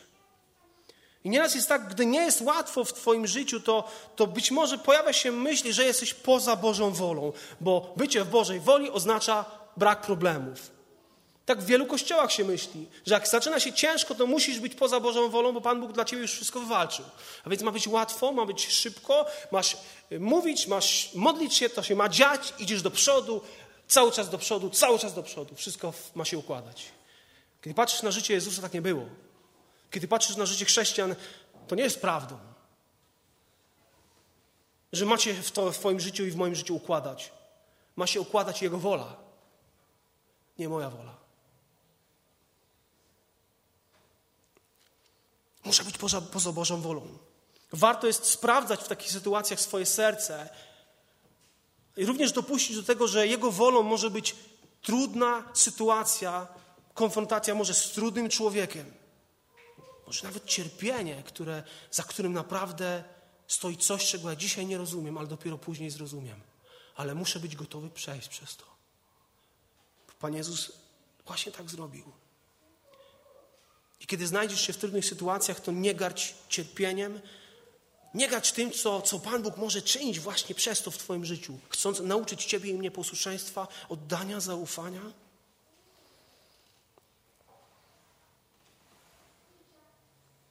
I 1.23 1.29
nieraz 1.29 1.55
jest 1.55 1.69
tak, 1.69 1.89
gdy 1.89 2.05
nie 2.05 2.21
jest 2.21 2.41
łatwo 2.41 2.83
w 2.83 2.93
Twoim 2.93 3.27
życiu, 3.27 3.59
to, 3.59 3.91
to 4.15 4.27
być 4.27 4.51
może 4.51 4.77
pojawia 4.77 5.13
się 5.13 5.31
myśl, 5.31 5.71
że 5.73 5.83
jesteś 5.83 6.13
poza 6.13 6.55
Bożą 6.55 6.91
wolą, 6.91 7.33
bo 7.61 7.93
bycie 7.97 8.23
w 8.23 8.29
Bożej 8.29 8.59
woli 8.59 8.91
oznacza 8.91 9.45
brak 9.77 10.01
problemów. 10.01 10.74
Tak 11.45 11.61
w 11.61 11.65
wielu 11.65 11.85
kościołach 11.85 12.31
się 12.31 12.43
myśli, 12.43 12.87
że 13.05 13.13
jak 13.13 13.27
zaczyna 13.27 13.59
się 13.59 13.73
ciężko, 13.73 14.15
to 14.15 14.27
musisz 14.27 14.59
być 14.59 14.75
poza 14.75 14.99
Bożą 14.99 15.29
wolą, 15.29 15.53
bo 15.53 15.61
Pan 15.61 15.81
Bóg 15.81 15.91
dla 15.91 16.05
ciebie 16.05 16.21
już 16.21 16.31
wszystko 16.31 16.59
wywalczył. 16.59 17.05
A 17.43 17.49
więc 17.49 17.61
ma 17.61 17.71
być 17.71 17.87
łatwo, 17.87 18.31
ma 18.31 18.45
być 18.45 18.67
szybko, 18.67 19.25
masz 19.51 19.77
y, 20.11 20.19
mówić, 20.19 20.67
masz 20.67 21.13
modlić 21.13 21.53
się, 21.53 21.69
to 21.69 21.83
się 21.83 21.95
ma 21.95 22.09
dziać, 22.09 22.53
idziesz 22.59 22.81
do 22.81 22.91
przodu, 22.91 23.41
cały 23.87 24.11
czas 24.11 24.29
do 24.29 24.37
przodu, 24.37 24.69
cały 24.69 24.99
czas 24.99 25.13
do 25.13 25.23
przodu. 25.23 25.55
Wszystko 25.55 25.93
ma 26.15 26.25
się 26.25 26.37
układać. 26.37 26.85
Kiedy 27.61 27.73
patrzysz 27.73 28.01
na 28.01 28.11
życie 28.11 28.33
Jezusa, 28.33 28.61
tak 28.61 28.73
nie 28.73 28.81
było. 28.81 29.05
Kiedy 29.91 30.07
patrzysz 30.07 30.35
na 30.35 30.45
życie 30.45 30.65
chrześcijan, 30.65 31.15
to 31.67 31.75
nie 31.75 31.83
jest 31.83 32.01
prawdą. 32.01 32.37
Że 34.93 35.05
macie 35.05 35.33
w, 35.33 35.51
to, 35.51 35.71
w 35.71 35.77
Twoim 35.77 35.99
życiu 35.99 36.25
i 36.25 36.31
w 36.31 36.35
moim 36.35 36.55
życiu 36.55 36.75
układać. 36.75 37.31
Ma 37.95 38.07
się 38.07 38.21
układać 38.21 38.61
Jego 38.61 38.77
wola, 38.77 39.15
nie 40.59 40.69
moja 40.69 40.89
wola. 40.89 41.24
Muszę 45.65 45.83
być 45.83 45.97
poza, 45.97 46.21
poza 46.21 46.51
Bożą 46.51 46.81
wolą. 46.81 47.17
Warto 47.71 48.07
jest 48.07 48.25
sprawdzać 48.25 48.79
w 48.79 48.87
takich 48.87 49.11
sytuacjach 49.11 49.61
swoje 49.61 49.85
serce 49.85 50.49
i 51.97 52.05
również 52.05 52.31
dopuścić 52.31 52.75
do 52.75 52.83
tego, 52.83 53.07
że 53.07 53.27
Jego 53.27 53.51
wolą 53.51 53.83
może 53.83 54.09
być 54.09 54.35
trudna 54.81 55.43
sytuacja, 55.53 56.47
konfrontacja 56.93 57.55
może 57.55 57.73
z 57.73 57.91
trudnym 57.91 58.29
człowiekiem. 58.29 58.93
Może 60.07 60.23
nawet 60.23 60.45
cierpienie, 60.45 61.23
które, 61.23 61.63
za 61.91 62.03
którym 62.03 62.33
naprawdę 62.33 63.03
stoi 63.47 63.77
coś, 63.77 64.05
czego 64.05 64.29
ja 64.29 64.35
dzisiaj 64.35 64.65
nie 64.65 64.77
rozumiem, 64.77 65.17
ale 65.17 65.27
dopiero 65.27 65.57
później 65.57 65.89
zrozumiem. 65.89 66.41
Ale 66.95 67.15
muszę 67.15 67.39
być 67.39 67.55
gotowy 67.55 67.89
przejść 67.89 68.27
przez 68.27 68.55
to. 68.55 68.65
Pan 70.19 70.33
Jezus 70.33 70.71
właśnie 71.25 71.51
tak 71.51 71.69
zrobił. 71.69 72.11
I 74.05 74.07
kiedy 74.07 74.27
znajdziesz 74.27 74.61
się 74.61 74.73
w 74.73 74.77
trudnych 74.77 75.05
sytuacjach, 75.05 75.59
to 75.59 75.71
nie 75.71 75.95
garć 75.95 76.35
cierpieniem, 76.49 77.19
nie 78.13 78.27
garć 78.27 78.51
tym, 78.51 78.71
co, 78.71 79.01
co 79.01 79.19
Pan 79.19 79.41
Bóg 79.41 79.57
może 79.57 79.81
czynić 79.81 80.19
właśnie 80.19 80.55
przez 80.55 80.81
to 80.81 80.91
w 80.91 80.97
Twoim 80.97 81.25
życiu, 81.25 81.57
chcąc 81.69 81.99
nauczyć 81.99 82.45
Ciebie 82.45 82.69
i 82.71 82.73
mnie 82.73 82.91
posłuszeństwa, 82.91 83.67
oddania, 83.89 84.39
zaufania. 84.39 85.01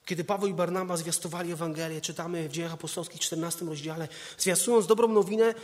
Kiedy 0.05 0.25
Paweł 0.25 0.49
i 0.49 0.55
Barnaba 0.55 0.97
zwiastowali 0.97 1.53
Ewangelię, 1.53 2.01
czytamy 2.01 2.49
w 2.49 2.53
Dziejach 2.53 2.73
Apostolskich 2.73 3.21
14 3.21 3.65
rozdziale, 3.65 4.09
zwiastując 4.39 4.87
dobrą 4.87 5.09
nowinę, 5.09 5.55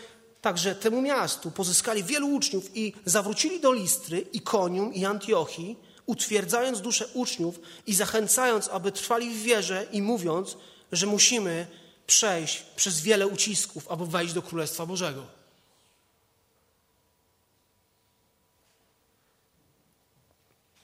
także 0.40 0.74
temu 0.74 1.02
miastu 1.02 1.50
pozyskali 1.50 2.04
wielu 2.04 2.28
uczniów 2.28 2.76
i 2.76 2.94
zawrócili 3.04 3.60
do 3.60 3.72
Listry, 3.72 4.20
Ikonium 4.20 4.94
i 4.94 5.04
Antiochii, 5.04 5.89
utwierdzając 6.10 6.80
duszę 6.80 7.06
uczniów 7.14 7.60
i 7.86 7.94
zachęcając, 7.94 8.68
aby 8.68 8.92
trwali 8.92 9.30
w 9.30 9.42
wierze 9.42 9.86
i 9.92 10.02
mówiąc, 10.02 10.56
że 10.92 11.06
musimy 11.06 11.66
przejść 12.06 12.62
przez 12.76 13.00
wiele 13.00 13.26
ucisków, 13.26 13.88
aby 13.88 14.06
wejść 14.06 14.34
do 14.34 14.42
Królestwa 14.42 14.86
Bożego. 14.86 15.26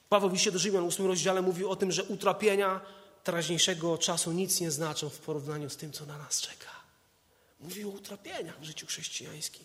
Paweł 0.08 0.30
w 0.30 0.50
do 0.52 0.58
Rzymian 0.58 0.84
w 0.84 0.88
8 0.88 1.06
rozdziale 1.06 1.42
mówił 1.42 1.70
o 1.70 1.76
tym, 1.76 1.92
że 1.92 2.04
utrapienia 2.04 2.80
teraźniejszego 3.24 3.98
czasu 3.98 4.32
nic 4.32 4.60
nie 4.60 4.70
znaczą 4.70 5.08
w 5.08 5.18
porównaniu 5.18 5.70
z 5.70 5.76
tym, 5.76 5.92
co 5.92 6.06
na 6.06 6.18
nas 6.18 6.40
czeka. 6.40 6.70
Mówił 7.60 7.88
o 7.90 7.92
utrapieniach 7.92 8.60
w 8.60 8.64
życiu 8.64 8.86
chrześcijańskim. 8.86 9.64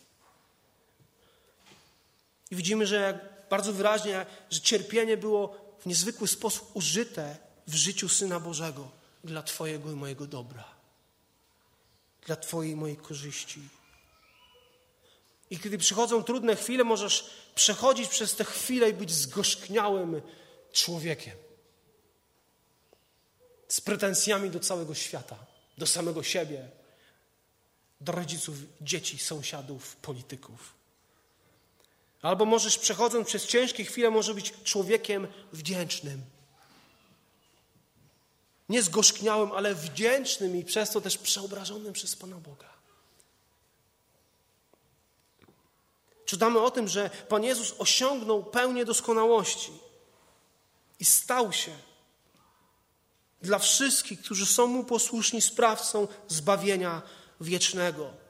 I 2.52 2.56
widzimy, 2.56 2.88
że 2.88 3.20
bardzo 3.52 3.74
wyraźnie, 3.74 4.26
że 4.50 4.62
cierpienie 4.62 5.18
było 5.18 5.58
w 5.80 5.86
niezwykły 5.86 6.28
sposób 6.28 6.72
użyte 6.74 7.38
w 7.68 7.76
życiu 7.76 8.10
Syna 8.10 8.40
Bożego 8.40 8.92
dla 9.24 9.44
Twojego 9.44 9.92
i 9.92 9.96
mojego 9.96 10.28
dobra, 10.28 10.66
dla 12.26 12.36
Twojej 12.36 12.72
i 12.72 12.76
mojej 12.76 12.98
korzyści. 12.98 13.62
I 15.50 15.60
kiedy 15.60 15.78
przychodzą 15.78 16.24
trudne 16.24 16.56
chwile, 16.56 16.84
możesz 16.84 17.30
przechodzić 17.56 18.10
przez 18.10 18.36
te 18.36 18.44
chwile 18.46 18.90
i 18.90 18.94
być 18.94 19.12
zgorzkniałym 19.12 20.22
człowiekiem. 20.72 21.38
Z 23.68 23.82
pretensjami 23.82 24.50
do 24.50 24.60
całego 24.60 24.96
świata, 24.96 25.36
do 25.78 25.88
samego 25.88 26.24
siebie, 26.24 26.70
do 28.02 28.12
rodziców, 28.12 28.56
dzieci, 28.82 29.20
sąsiadów, 29.20 29.96
polityków. 29.96 30.81
Albo 32.22 32.46
możesz 32.46 32.78
przechodząc 32.78 33.28
przez 33.28 33.48
ciężkie 33.48 33.86
chwile, 33.86 34.10
może 34.10 34.34
być 34.34 34.54
człowiekiem 34.64 35.28
wdzięcznym. 35.54 36.22
Nie 38.70 38.84
zgorzkniałym, 38.84 39.52
ale 39.52 39.76
wdzięcznym 39.76 40.58
i 40.58 40.66
przez 40.66 40.90
to 40.90 41.02
też 41.02 41.18
przeobrażonym 41.18 41.94
przez 41.94 42.16
Pana 42.16 42.38
Boga. 42.38 42.70
Czytamy 46.26 46.60
o 46.60 46.72
tym, 46.72 46.88
że 46.88 47.10
Pan 47.10 47.44
Jezus 47.44 47.74
osiągnął 47.78 48.44
pełnię 48.44 48.86
doskonałości 48.86 49.72
i 51.00 51.06
stał 51.06 51.54
się 51.54 51.72
dla 53.42 53.60
wszystkich, 53.60 54.22
którzy 54.22 54.46
są 54.46 54.68
Mu 54.68 54.84
posłuszni, 54.84 55.42
sprawcą 55.42 56.08
zbawienia 56.28 57.02
wiecznego. 57.42 58.21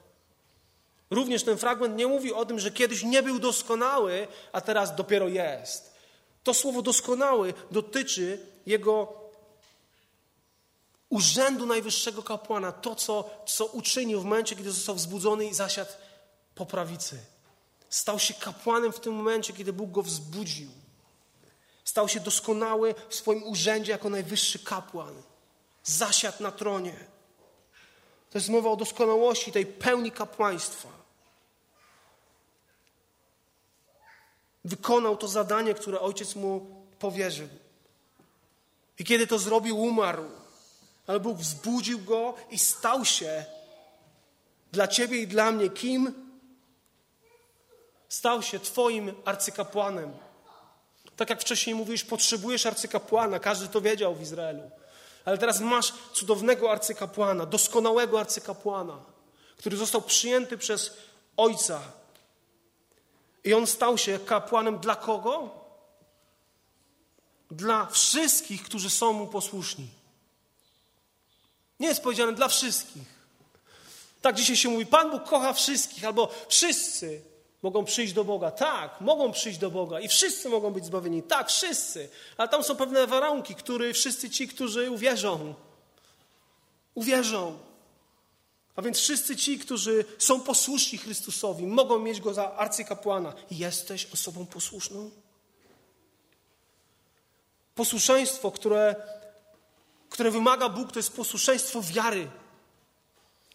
Również 1.12 1.44
ten 1.44 1.58
fragment 1.58 1.96
nie 1.96 2.06
mówi 2.06 2.32
o 2.32 2.44
tym, 2.44 2.58
że 2.58 2.70
kiedyś 2.70 3.02
nie 3.02 3.22
był 3.22 3.38
doskonały, 3.38 4.28
a 4.52 4.60
teraz 4.60 4.96
dopiero 4.96 5.28
jest. 5.28 5.92
To 6.42 6.54
słowo 6.54 6.82
doskonały 6.82 7.54
dotyczy 7.70 8.46
jego 8.66 9.12
urzędu 11.08 11.66
najwyższego 11.66 12.22
kapłana, 12.22 12.72
to, 12.72 12.94
co, 12.94 13.30
co 13.46 13.66
uczynił 13.66 14.20
w 14.20 14.24
momencie, 14.24 14.56
kiedy 14.56 14.72
został 14.72 14.94
wzbudzony 14.94 15.46
i 15.46 15.54
zasiadł 15.54 15.90
po 16.54 16.66
prawicy. 16.66 17.18
Stał 17.90 18.18
się 18.18 18.34
kapłanem 18.34 18.92
w 18.92 19.00
tym 19.00 19.14
momencie, 19.14 19.52
kiedy 19.52 19.72
Bóg 19.72 19.90
go 19.90 20.02
wzbudził. 20.02 20.70
Stał 21.84 22.08
się 22.08 22.20
doskonały 22.20 22.94
w 23.08 23.14
swoim 23.14 23.42
urzędzie 23.42 23.92
jako 23.92 24.10
najwyższy 24.10 24.58
kapłan. 24.58 25.22
Zasiadł 25.84 26.42
na 26.42 26.52
tronie. 26.52 26.94
To 28.30 28.38
jest 28.38 28.48
mowa 28.48 28.70
o 28.70 28.76
doskonałości, 28.76 29.52
tej 29.52 29.66
pełni 29.66 30.12
kapłaństwa. 30.12 31.01
Wykonał 34.64 35.16
to 35.16 35.28
zadanie, 35.28 35.74
które 35.74 36.00
ojciec 36.00 36.36
mu 36.36 36.66
powierzył. 36.98 37.48
I 38.98 39.04
kiedy 39.04 39.26
to 39.26 39.38
zrobił, 39.38 39.78
umarł. 39.78 40.24
Ale 41.06 41.20
Bóg 41.20 41.38
wzbudził 41.38 41.98
go 41.98 42.34
i 42.50 42.58
stał 42.58 43.04
się 43.04 43.44
dla 44.72 44.88
ciebie 44.88 45.18
i 45.18 45.26
dla 45.26 45.52
mnie 45.52 45.70
kim? 45.70 46.14
Stał 48.08 48.42
się 48.42 48.60
Twoim 48.60 49.14
arcykapłanem. 49.24 50.12
Tak 51.16 51.30
jak 51.30 51.40
wcześniej 51.40 51.74
mówiłeś, 51.74 52.04
potrzebujesz 52.04 52.66
arcykapłana, 52.66 53.38
każdy 53.38 53.68
to 53.68 53.80
wiedział 53.80 54.14
w 54.14 54.22
Izraelu. 54.22 54.70
Ale 55.24 55.38
teraz 55.38 55.60
masz 55.60 55.92
cudownego 56.12 56.72
arcykapłana, 56.72 57.46
doskonałego 57.46 58.20
arcykapłana, 58.20 58.98
który 59.56 59.76
został 59.76 60.02
przyjęty 60.02 60.58
przez 60.58 60.96
Ojca 61.36 61.80
i 63.44 63.54
on 63.54 63.66
stał 63.66 63.98
się 63.98 64.18
kapłanem 64.18 64.78
dla 64.78 64.96
kogo? 64.96 65.50
Dla 67.50 67.86
wszystkich, 67.86 68.62
którzy 68.62 68.90
są 68.90 69.12
mu 69.12 69.26
posłuszni. 69.26 69.88
Nie 71.80 71.88
jest 71.88 72.02
powiedziane 72.02 72.32
dla 72.32 72.48
wszystkich. 72.48 73.22
Tak 74.22 74.36
dzisiaj 74.36 74.56
się 74.56 74.68
mówi, 74.68 74.86
Pan 74.86 75.10
Bóg 75.10 75.24
kocha 75.24 75.52
wszystkich, 75.52 76.04
albo 76.04 76.34
wszyscy 76.48 77.22
mogą 77.62 77.84
przyjść 77.84 78.12
do 78.12 78.24
Boga. 78.24 78.50
Tak, 78.50 79.00
mogą 79.00 79.32
przyjść 79.32 79.58
do 79.58 79.70
Boga 79.70 80.00
i 80.00 80.08
wszyscy 80.08 80.48
mogą 80.48 80.70
być 80.70 80.84
zbawieni. 80.84 81.22
Tak, 81.22 81.48
wszyscy. 81.48 82.08
Ale 82.36 82.48
tam 82.48 82.64
są 82.64 82.76
pewne 82.76 83.06
warunki, 83.06 83.54
które 83.54 83.92
wszyscy 83.92 84.30
ci, 84.30 84.48
którzy 84.48 84.90
uwierzą, 84.90 85.54
uwierzą. 86.94 87.58
A 88.76 88.82
więc 88.82 88.98
wszyscy 88.98 89.36
ci, 89.36 89.58
którzy 89.58 90.04
są 90.18 90.40
posłuszni 90.40 90.98
Chrystusowi, 90.98 91.66
mogą 91.66 91.98
mieć 91.98 92.20
go 92.20 92.34
za 92.34 92.54
arcykapłana. 92.54 93.34
Jesteś 93.50 94.08
osobą 94.12 94.46
posłuszną? 94.46 95.10
Posłuszeństwo, 97.74 98.50
które, 98.50 98.96
które 100.10 100.30
wymaga 100.30 100.68
Bóg, 100.68 100.92
to 100.92 100.98
jest 100.98 101.12
posłuszeństwo 101.12 101.82
wiary. 101.82 102.30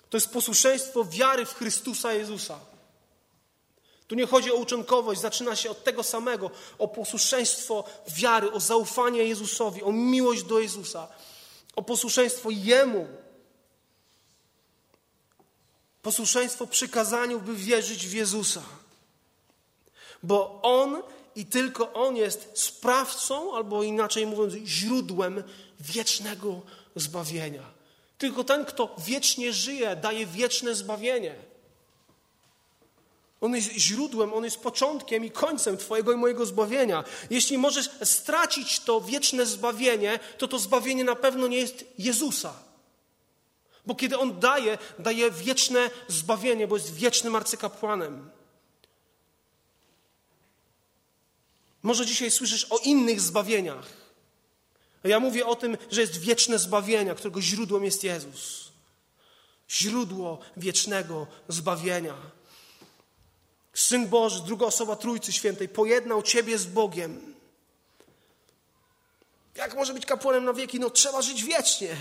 To 0.10 0.18
jest 0.18 0.30
posłuszeństwo 0.30 1.06
wiary 1.06 1.46
w 1.46 1.54
Chrystusa 1.54 2.14
Jezusa. 2.14 2.60
Tu 4.08 4.16
nie 4.16 4.28
chodzi 4.28 4.52
o 4.52 4.56
uczynkowość, 4.56 5.22
zaczyna 5.22 5.56
się 5.56 5.70
od 5.70 5.84
tego 5.84 6.04
samego, 6.04 6.52
o 6.80 6.88
posłuszeństwo 6.88 7.84
wiary, 8.08 8.52
o 8.52 8.60
zaufanie 8.60 9.24
Jezusowi, 9.24 9.84
o 9.84 9.92
miłość 9.92 10.44
do 10.44 10.60
Jezusa. 10.60 11.08
o 11.76 11.82
posłuszeństwo 11.82 12.50
Jemu, 12.50 13.08
posłuszeństwo 16.08 16.68
przykazaniu, 16.68 17.40
by 17.40 17.56
wierzyć 17.56 18.08
w 18.08 18.14
Jezusa. 18.14 18.62
Bo 20.24 20.60
On 20.62 21.02
i 21.36 21.46
tylko 21.46 21.94
On 21.94 22.16
jest 22.16 22.52
sprawcą, 22.54 23.56
albo 23.56 23.84
inaczej 23.84 24.26
mówiąc, 24.26 24.54
źródłem 24.54 25.44
wiecznego 25.80 26.62
zbawienia. 26.96 27.64
Tylko 28.18 28.44
ten, 28.44 28.66
kto 28.66 28.96
wiecznie 28.98 29.54
żyje, 29.54 29.96
daje 29.96 30.26
wieczne 30.26 30.76
zbawienie. 30.76 31.36
On 33.42 33.56
jest 33.56 33.72
źródłem, 33.72 34.34
on 34.34 34.44
jest 34.44 34.58
początkiem 34.58 35.26
i 35.26 35.32
końcem 35.32 35.78
Twojego 35.78 36.12
i 36.14 36.16
mojego 36.16 36.46
zbawienia. 36.46 37.04
Jeśli 37.30 37.58
możesz 37.58 37.90
stracić 38.04 38.80
to 38.80 39.02
wieczne 39.02 39.46
zbawienie, 39.46 40.20
to 40.38 40.48
to 40.48 40.60
zbawienie 40.60 41.04
na 41.04 41.16
pewno 41.16 41.48
nie 41.48 41.58
jest 41.58 41.86
Jezusa. 41.98 42.67
Bo 43.88 43.96
kiedy 43.96 44.18
On 44.18 44.40
daje, 44.40 44.78
daje 45.00 45.32
wieczne 45.32 45.90
zbawienie, 46.08 46.68
bo 46.68 46.76
jest 46.76 46.94
wiecznym 46.94 47.36
arcykapłanem. 47.36 48.30
Może 51.84 52.06
dzisiaj 52.06 52.32
słyszysz 52.32 52.68
o 52.70 52.78
innych 52.78 53.22
zbawieniach. 53.22 53.88
Ja 55.04 55.20
mówię 55.20 55.46
o 55.46 55.56
tym, 55.56 55.78
że 55.92 56.02
jest 56.02 56.18
wieczne 56.18 56.60
zbawienie, 56.60 57.16
którego 57.16 57.42
źródłem 57.42 57.86
jest 57.86 58.04
Jezus. 58.04 58.72
Źródło 59.70 60.40
wiecznego 60.58 61.28
zbawienia. 61.48 62.16
Syn 63.74 64.08
Boży, 64.08 64.44
druga 64.44 64.66
osoba 64.66 64.96
Trójcy 64.96 65.34
Świętej, 65.34 65.70
pojednał 65.70 66.24
Ciebie 66.24 66.58
z 66.58 66.66
Bogiem. 66.66 67.36
Jak 69.56 69.76
może 69.76 69.94
być 69.94 70.06
kapłanem 70.06 70.46
na 70.46 70.54
wieki? 70.54 70.80
No 70.80 70.90
trzeba 70.90 71.22
żyć 71.22 71.44
wiecznie. 71.44 71.96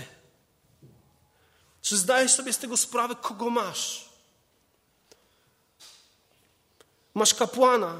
Czy 1.81 1.97
zdajesz 1.97 2.31
sobie 2.31 2.53
z 2.53 2.57
tego 2.57 2.77
sprawę, 2.77 3.15
kogo 3.15 3.49
masz? 3.49 4.09
Masz 7.13 7.33
kapłana. 7.33 7.99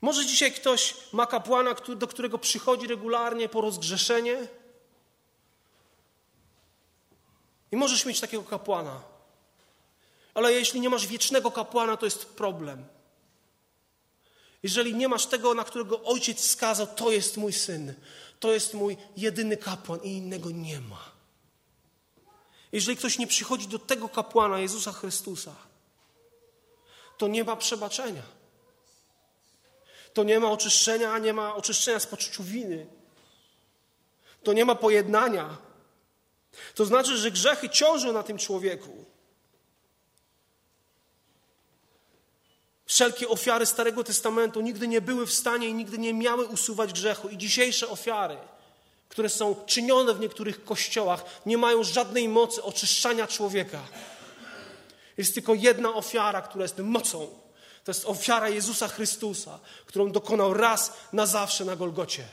Może 0.00 0.26
dzisiaj 0.26 0.52
ktoś 0.52 0.94
ma 1.12 1.26
kapłana, 1.26 1.74
do 1.96 2.06
którego 2.06 2.38
przychodzi 2.38 2.86
regularnie 2.86 3.48
po 3.48 3.60
rozgrzeszenie? 3.60 4.48
I 7.72 7.76
możesz 7.76 8.06
mieć 8.06 8.20
takiego 8.20 8.42
kapłana. 8.42 9.02
Ale 10.34 10.52
jeśli 10.52 10.80
nie 10.80 10.90
masz 10.90 11.06
wiecznego 11.06 11.50
kapłana, 11.50 11.96
to 11.96 12.06
jest 12.06 12.24
problem. 12.24 12.84
Jeżeli 14.62 14.94
nie 14.94 15.08
masz 15.08 15.26
tego, 15.26 15.54
na 15.54 15.64
którego 15.64 16.02
ojciec 16.02 16.40
wskazał, 16.40 16.86
to 16.86 17.10
jest 17.10 17.36
mój 17.36 17.52
syn, 17.52 17.94
to 18.40 18.52
jest 18.52 18.74
mój 18.74 18.96
jedyny 19.16 19.56
kapłan 19.56 20.00
i 20.02 20.08
innego 20.08 20.50
nie 20.50 20.80
ma. 20.80 21.15
Jeżeli 22.76 22.96
ktoś 22.96 23.18
nie 23.18 23.26
przychodzi 23.26 23.68
do 23.68 23.78
tego 23.78 24.08
kapłana, 24.08 24.58
Jezusa 24.58 24.92
Chrystusa, 24.92 25.54
to 27.18 27.28
nie 27.28 27.44
ma 27.44 27.56
przebaczenia. 27.56 28.22
To 30.14 30.24
nie 30.24 30.40
ma 30.40 30.50
oczyszczenia, 30.50 31.18
nie 31.18 31.32
ma 31.32 31.54
oczyszczenia 31.54 32.00
z 32.00 32.06
poczuciu 32.06 32.42
winy. 32.42 32.86
To 34.42 34.52
nie 34.52 34.64
ma 34.64 34.74
pojednania. 34.74 35.56
To 36.74 36.84
znaczy, 36.84 37.16
że 37.16 37.30
grzechy 37.30 37.70
ciążą 37.70 38.12
na 38.12 38.22
tym 38.22 38.38
człowieku. 38.38 39.04
Wszelkie 42.86 43.28
ofiary 43.28 43.66
Starego 43.66 44.04
Testamentu 44.04 44.60
nigdy 44.60 44.88
nie 44.88 45.00
były 45.00 45.26
w 45.26 45.32
stanie 45.32 45.68
i 45.68 45.74
nigdy 45.74 45.98
nie 45.98 46.14
miały 46.14 46.46
usuwać 46.46 46.92
grzechu. 46.92 47.28
I 47.28 47.38
dzisiejsze 47.38 47.88
ofiary, 47.88 48.36
które 49.08 49.28
są 49.28 49.64
czynione 49.66 50.14
w 50.14 50.20
niektórych 50.20 50.64
kościołach, 50.64 51.24
nie 51.46 51.58
mają 51.58 51.84
żadnej 51.84 52.28
mocy 52.28 52.62
oczyszczania 52.62 53.26
człowieka. 53.26 53.82
Jest 55.16 55.34
tylko 55.34 55.54
jedna 55.54 55.94
ofiara, 55.94 56.42
która 56.42 56.64
jest 56.64 56.78
mocą. 56.78 57.38
To 57.84 57.90
jest 57.90 58.04
ofiara 58.04 58.48
Jezusa 58.48 58.88
Chrystusa, 58.88 59.58
którą 59.86 60.12
dokonał 60.12 60.54
raz 60.54 60.92
na 61.12 61.26
zawsze 61.26 61.64
na 61.64 61.76
Golgocie. 61.76 62.28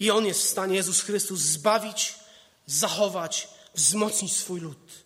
I 0.00 0.10
On 0.10 0.26
jest 0.26 0.40
w 0.40 0.48
stanie, 0.48 0.76
Jezus 0.76 1.00
Chrystus, 1.00 1.40
zbawić 1.40 2.14
zachować, 2.66 3.48
wzmocnić 3.74 4.36
swój 4.36 4.60
lud. 4.60 5.04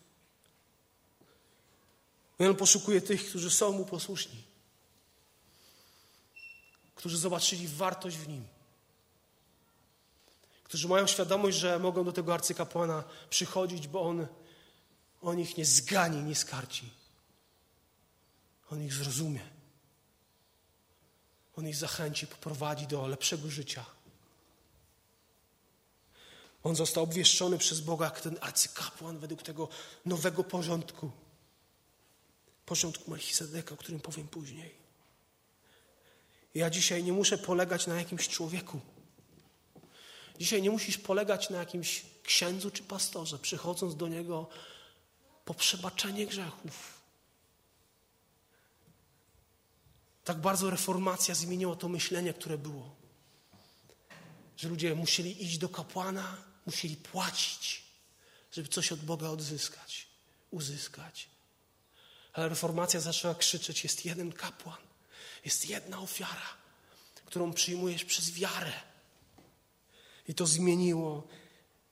I 2.38 2.44
on 2.44 2.56
poszukuje 2.56 3.00
tych, 3.00 3.28
którzy 3.28 3.50
są 3.50 3.72
mu 3.72 3.84
posłuszni, 3.84 4.42
którzy 7.04 7.18
zobaczyli 7.18 7.68
wartość 7.68 8.16
w 8.16 8.28
nim, 8.28 8.48
którzy 10.62 10.88
mają 10.88 11.06
świadomość, 11.06 11.56
że 11.58 11.78
mogą 11.78 12.04
do 12.04 12.12
tego 12.12 12.34
arcykapłana 12.34 13.04
przychodzić, 13.30 13.88
bo 13.88 14.02
on, 14.02 14.26
on 15.22 15.40
ich 15.40 15.56
nie 15.56 15.64
zgani, 15.64 16.22
nie 16.22 16.34
skarci. 16.34 16.90
On 18.70 18.82
ich 18.82 18.92
zrozumie. 18.92 19.40
On 21.56 21.68
ich 21.68 21.76
zachęci, 21.76 22.26
poprowadzi 22.26 22.86
do 22.86 23.06
lepszego 23.06 23.50
życia. 23.50 23.84
On 26.62 26.76
został 26.76 27.04
obwieszczony 27.04 27.58
przez 27.58 27.80
Boga 27.80 28.04
jak 28.04 28.20
ten 28.20 28.38
arcykapłan 28.40 29.18
według 29.18 29.42
tego 29.42 29.68
nowego 30.04 30.44
porządku. 30.44 31.10
Porządku 32.66 33.10
Melchizedeka, 33.10 33.74
o 33.74 33.76
którym 33.76 34.00
powiem 34.00 34.28
później. 34.28 34.83
Ja 36.54 36.70
dzisiaj 36.70 37.04
nie 37.04 37.12
muszę 37.12 37.38
polegać 37.38 37.86
na 37.86 37.94
jakimś 37.94 38.28
człowieku. 38.28 38.80
Dzisiaj 40.38 40.62
nie 40.62 40.70
musisz 40.70 40.98
polegać 40.98 41.50
na 41.50 41.58
jakimś 41.58 42.02
księdzu 42.22 42.70
czy 42.70 42.82
pastorze, 42.82 43.38
przychodząc 43.38 43.96
do 43.96 44.08
niego 44.08 44.48
po 45.44 45.54
przebaczenie 45.54 46.26
grzechów. 46.26 47.00
Tak 50.24 50.40
bardzo 50.40 50.70
reformacja 50.70 51.34
zmieniła 51.34 51.76
to 51.76 51.88
myślenie, 51.88 52.34
które 52.34 52.58
było. 52.58 52.96
Że 54.56 54.68
ludzie 54.68 54.94
musieli 54.94 55.44
iść 55.44 55.58
do 55.58 55.68
kapłana, 55.68 56.36
musieli 56.66 56.96
płacić, 56.96 57.84
żeby 58.52 58.68
coś 58.68 58.92
od 58.92 59.00
Boga 59.00 59.28
odzyskać, 59.28 60.06
uzyskać. 60.50 61.28
Ale 62.32 62.48
reformacja 62.48 63.00
zaczęła 63.00 63.34
krzyczeć: 63.34 63.84
jest 63.84 64.04
jeden 64.04 64.32
kapłan, 64.32 64.83
jest 65.44 65.68
jedna 65.68 66.00
ofiara, 66.00 66.56
którą 67.24 67.52
przyjmujesz 67.52 68.04
przez 68.04 68.30
wiarę. 68.30 68.72
I 70.28 70.34
to 70.34 70.46
zmieniło, 70.46 71.26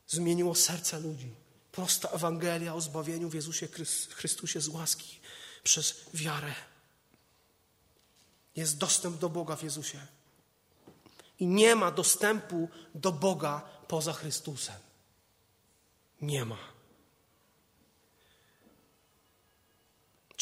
zmieniło 0.07 0.55
serca 0.55 0.99
ludzi. 0.99 1.35
Prosta 1.73 2.09
Ewangelia 2.09 2.75
o 2.75 2.81
zbawieniu 2.81 3.29
w 3.29 3.35
Jezusie 3.35 3.69
Chrystusie 4.11 4.61
z 4.61 4.69
łaski 4.69 5.21
przez 5.63 6.05
wiarę. 6.15 6.55
Jest 8.57 8.79
dostęp 8.79 9.19
do 9.19 9.29
Boga 9.29 9.57
w 9.57 9.63
Jezusie. 9.63 10.07
I 11.39 11.47
nie 11.47 11.75
ma 11.75 11.91
dostępu 11.91 12.69
do 12.95 13.13
Boga 13.13 13.63
poza 13.89 14.13
Chrystusem. 14.13 14.75
Nie 16.21 16.45
ma. 16.45 16.59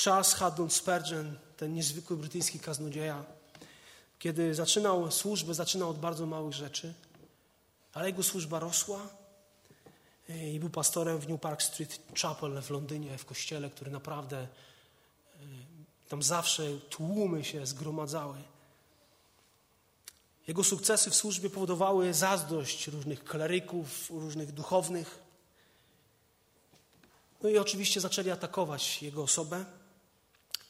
Charles 0.05 0.35
Haddon 0.35 0.71
Spurgeon, 0.71 1.39
ten 1.61 1.75
niezwykły 1.75 2.17
brytyjski 2.17 2.61
kaznodzieja, 2.61 3.25
kiedy 4.19 4.55
zaczynał 4.55 5.11
służbę, 5.11 5.55
zaczynał 5.55 5.91
od 5.91 5.99
bardzo 5.99 6.27
małych 6.27 6.55
rzeczy, 6.55 6.95
ale 7.93 8.07
jego 8.07 8.23
służba 8.23 8.59
rosła 8.59 9.09
i 10.29 10.61
był 10.61 10.71
pastorem 10.71 11.19
w 11.19 11.29
New 11.29 11.41
Park 11.41 11.63
Street 11.63 12.01
Chapel 12.23 12.63
w 12.63 12.71
Londynie, 12.71 13.19
w 13.19 13.25
kościele, 13.25 13.71
który 13.71 13.91
naprawdę 13.91 14.39
e, 14.39 14.47
tam 16.09 16.23
zawsze 16.23 16.79
tłumy 16.91 17.45
się 17.45 17.67
zgromadzały. 17.67 18.39
Jego 20.47 20.65
sukcesy 20.65 21.11
w 21.11 21.15
służbie 21.15 21.51
powodowały 21.51 22.15
zazdrość 22.15 22.87
różnych 22.87 23.25
kleryków, 23.25 24.11
różnych 24.11 24.53
duchownych. 24.53 25.19
No 27.43 27.49
i 27.49 27.59
oczywiście 27.59 28.01
zaczęli 28.01 28.31
atakować 28.31 29.03
jego 29.03 29.23
osobę 29.23 29.65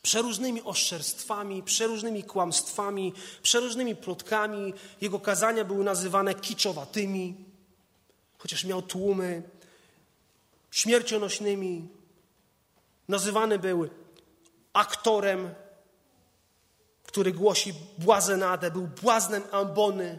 przeróżnymi 0.03 0.63
oszczerstwami, 0.63 1.63
przeróżnymi 1.63 2.25
kłamstwami, 2.25 3.13
przeróżnymi 3.43 3.97
plotkami. 3.97 4.75
Jego 5.01 5.21
kazania 5.21 5.65
były 5.65 5.85
nazywane 5.85 6.35
kiczowatymi, 6.35 7.35
chociaż 8.39 8.65
miał 8.65 8.83
tłumy, 8.83 9.43
śmiercionośnymi. 10.71 11.89
Nazywany 13.09 13.59
był 13.59 13.89
aktorem 14.73 15.55
który 17.11 17.33
głosi 17.33 17.75
błazenadę, 17.99 18.71
był 18.71 18.87
błaznem 18.87 19.43
ambony. 19.51 20.19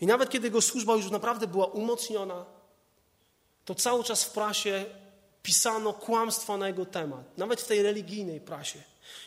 I 0.00 0.06
nawet 0.06 0.30
kiedy 0.30 0.46
jego 0.46 0.62
służba 0.62 0.94
już 0.94 1.10
naprawdę 1.10 1.46
była 1.46 1.66
umocniona, 1.66 2.44
to 3.64 3.74
cały 3.74 4.04
czas 4.04 4.24
w 4.24 4.30
prasie 4.30 4.84
pisano 5.46 5.92
kłamstwa 5.92 6.56
na 6.56 6.68
jego 6.68 6.86
temat, 6.86 7.38
nawet 7.38 7.60
w 7.60 7.66
tej 7.66 7.82
religijnej 7.82 8.40
prasie. 8.40 8.82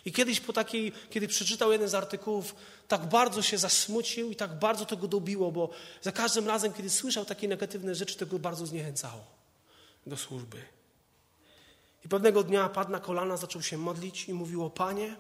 I 0.05 0.11
kiedyś 0.11 0.39
po 0.39 0.53
takiej, 0.53 0.91
kiedy 1.09 1.27
przeczytał 1.27 1.71
jeden 1.71 1.89
z 1.89 1.95
artykułów, 1.95 2.55
tak 2.87 3.05
bardzo 3.05 3.41
się 3.41 3.57
zasmucił 3.57 4.31
i 4.31 4.35
tak 4.35 4.59
bardzo 4.59 4.85
to 4.85 4.97
go 4.97 5.07
dobiło, 5.07 5.51
bo 5.51 5.69
za 6.01 6.11
każdym 6.11 6.47
razem, 6.47 6.73
kiedy 6.73 6.89
słyszał 6.89 7.25
takie 7.25 7.47
negatywne 7.47 7.95
rzeczy, 7.95 8.17
to 8.17 8.25
go 8.25 8.39
bardzo 8.39 8.65
zniechęcało 8.65 9.23
do 10.07 10.17
służby. 10.17 10.61
I 12.05 12.09
pewnego 12.09 12.43
dnia 12.43 12.69
padł 12.69 12.91
na 12.91 12.99
kolana, 12.99 13.37
zaczął 13.37 13.61
się 13.61 13.77
modlić 13.77 14.29
i 14.29 14.33
mówił 14.33 14.65
o 14.65 14.69
Panie, 14.69 15.15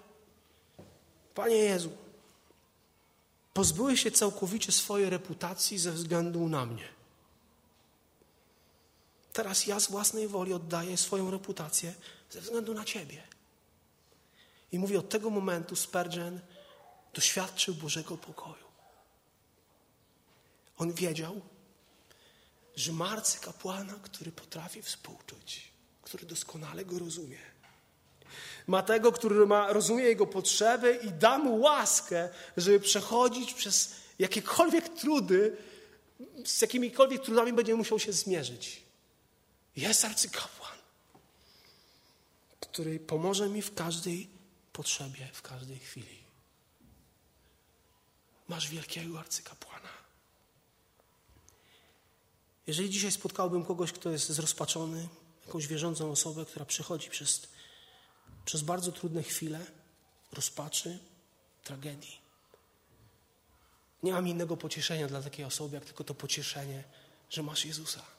Panie 1.35 1.55
Jezu, 1.55 1.89
pozbyłeś 3.53 4.03
się 4.03 4.11
całkowicie 4.11 4.71
swojej 4.71 5.09
reputacji 5.09 5.77
ze 5.77 5.91
względu 5.91 6.49
na 6.49 6.65
mnie. 6.65 6.98
Teraz 9.33 9.67
ja 9.67 9.79
z 9.79 9.87
własnej 9.87 10.27
woli 10.27 10.53
oddaję 10.53 10.97
swoją 10.97 11.31
reputację 11.31 11.93
ze 12.29 12.41
względu 12.41 12.73
na 12.73 12.85
Ciebie. 12.85 13.23
I 14.71 14.79
mówi, 14.79 14.97
od 14.97 15.09
tego 15.09 15.29
momentu 15.29 15.75
Spurgeon 15.75 16.39
doświadczył 17.13 17.73
Bożego 17.75 18.17
pokoju. 18.17 18.69
On 20.77 20.93
wiedział, 20.93 21.41
że 22.75 22.91
ma 22.93 23.09
arcykapłana, 23.09 23.93
który 24.03 24.31
potrafi 24.31 24.81
współczuć, 24.81 25.71
który 26.01 26.25
doskonale 26.25 26.85
go 26.85 26.99
rozumie. 26.99 27.37
Ma 28.67 28.81
tego, 28.83 29.11
który 29.11 29.45
ma, 29.45 29.73
rozumie 29.73 30.03
jego 30.03 30.27
potrzeby 30.27 30.99
i 31.03 31.11
da 31.11 31.37
mu 31.37 31.59
łaskę, 31.59 32.29
żeby 32.57 32.79
przechodzić 32.79 33.53
przez 33.53 33.95
jakiekolwiek 34.19 34.89
trudy, 34.89 35.57
z 36.45 36.61
jakimikolwiek 36.61 37.21
trudami 37.21 37.53
będzie 37.53 37.75
musiał 37.75 37.99
się 37.99 38.13
zmierzyć. 38.13 38.88
Jest 39.75 40.05
arcykapłan, 40.05 40.77
który 42.59 42.99
pomoże 42.99 43.49
mi 43.49 43.61
w 43.61 43.73
każdej 43.73 44.29
potrzebie, 44.73 45.29
w 45.33 45.41
każdej 45.41 45.79
chwili. 45.79 46.19
Masz 48.47 48.69
wielkiego 48.69 49.19
arcykapłana. 49.19 49.89
Jeżeli 52.67 52.89
dzisiaj 52.89 53.11
spotkałbym 53.11 53.65
kogoś, 53.65 53.91
kto 53.91 54.09
jest 54.09 54.29
zrozpaczony, 54.29 55.07
jakąś 55.45 55.67
wierzącą 55.67 56.11
osobę, 56.11 56.45
która 56.45 56.65
przechodzi 56.65 57.09
przez, 57.09 57.47
przez 58.45 58.61
bardzo 58.61 58.91
trudne 58.91 59.23
chwile 59.23 59.65
rozpaczy, 60.33 60.99
tragedii, 61.63 62.21
nie 64.03 64.11
mam 64.13 64.27
innego 64.27 64.57
pocieszenia 64.57 65.07
dla 65.07 65.21
takiej 65.21 65.45
osoby, 65.45 65.75
jak 65.75 65.85
tylko 65.85 66.03
to 66.03 66.13
pocieszenie, 66.13 66.83
że 67.29 67.43
masz 67.43 67.65
Jezusa. 67.65 68.18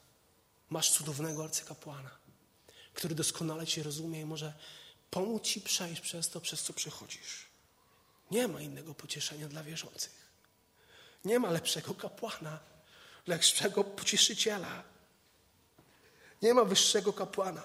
Masz 0.70 0.90
cudownego 0.90 1.44
arcykapłana, 1.44 2.10
który 2.94 3.14
doskonale 3.14 3.66
Cię 3.66 3.82
rozumie 3.82 4.20
i 4.20 4.24
może 4.24 4.54
pomóc 5.10 5.42
Ci 5.42 5.60
przejść 5.60 6.00
przez 6.00 6.28
to, 6.28 6.40
przez 6.40 6.62
co 6.62 6.72
przechodzisz. 6.72 7.50
Nie 8.30 8.48
ma 8.48 8.60
innego 8.60 8.94
pocieszenia 8.94 9.48
dla 9.48 9.62
wierzących. 9.62 10.30
Nie 11.24 11.38
ma 11.38 11.50
lepszego 11.50 11.94
kapłana, 11.94 12.58
lepszego 13.26 13.84
pocieszyciela. 13.84 14.82
Nie 16.42 16.54
ma 16.54 16.64
wyższego 16.64 17.12
kapłana. 17.12 17.62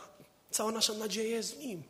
Cała 0.51 0.71
nasza 0.71 0.93
nadzieja 0.93 1.35
jest 1.35 1.55
w 1.55 1.57
Nim. 1.57 1.83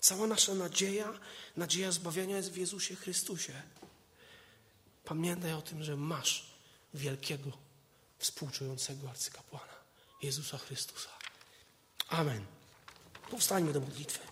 Cała 0.00 0.26
nasza 0.26 0.54
nadzieja, 0.54 1.12
nadzieja 1.56 1.92
zbawienia 1.92 2.36
jest 2.36 2.52
w 2.52 2.56
Jezusie 2.56 2.96
Chrystusie. 2.96 3.62
Pamiętaj 5.04 5.52
o 5.52 5.62
tym, 5.62 5.84
że 5.84 5.96
masz 5.96 6.46
wielkiego, 6.94 7.50
współczującego 8.18 9.10
arcykapłana, 9.10 9.71
Jezusa 10.22 10.58
Chrystusa. 10.58 11.10
Amen. 12.08 12.44
Powstańmy 13.30 13.72
do 13.72 13.80
modlitwy. 13.80 14.31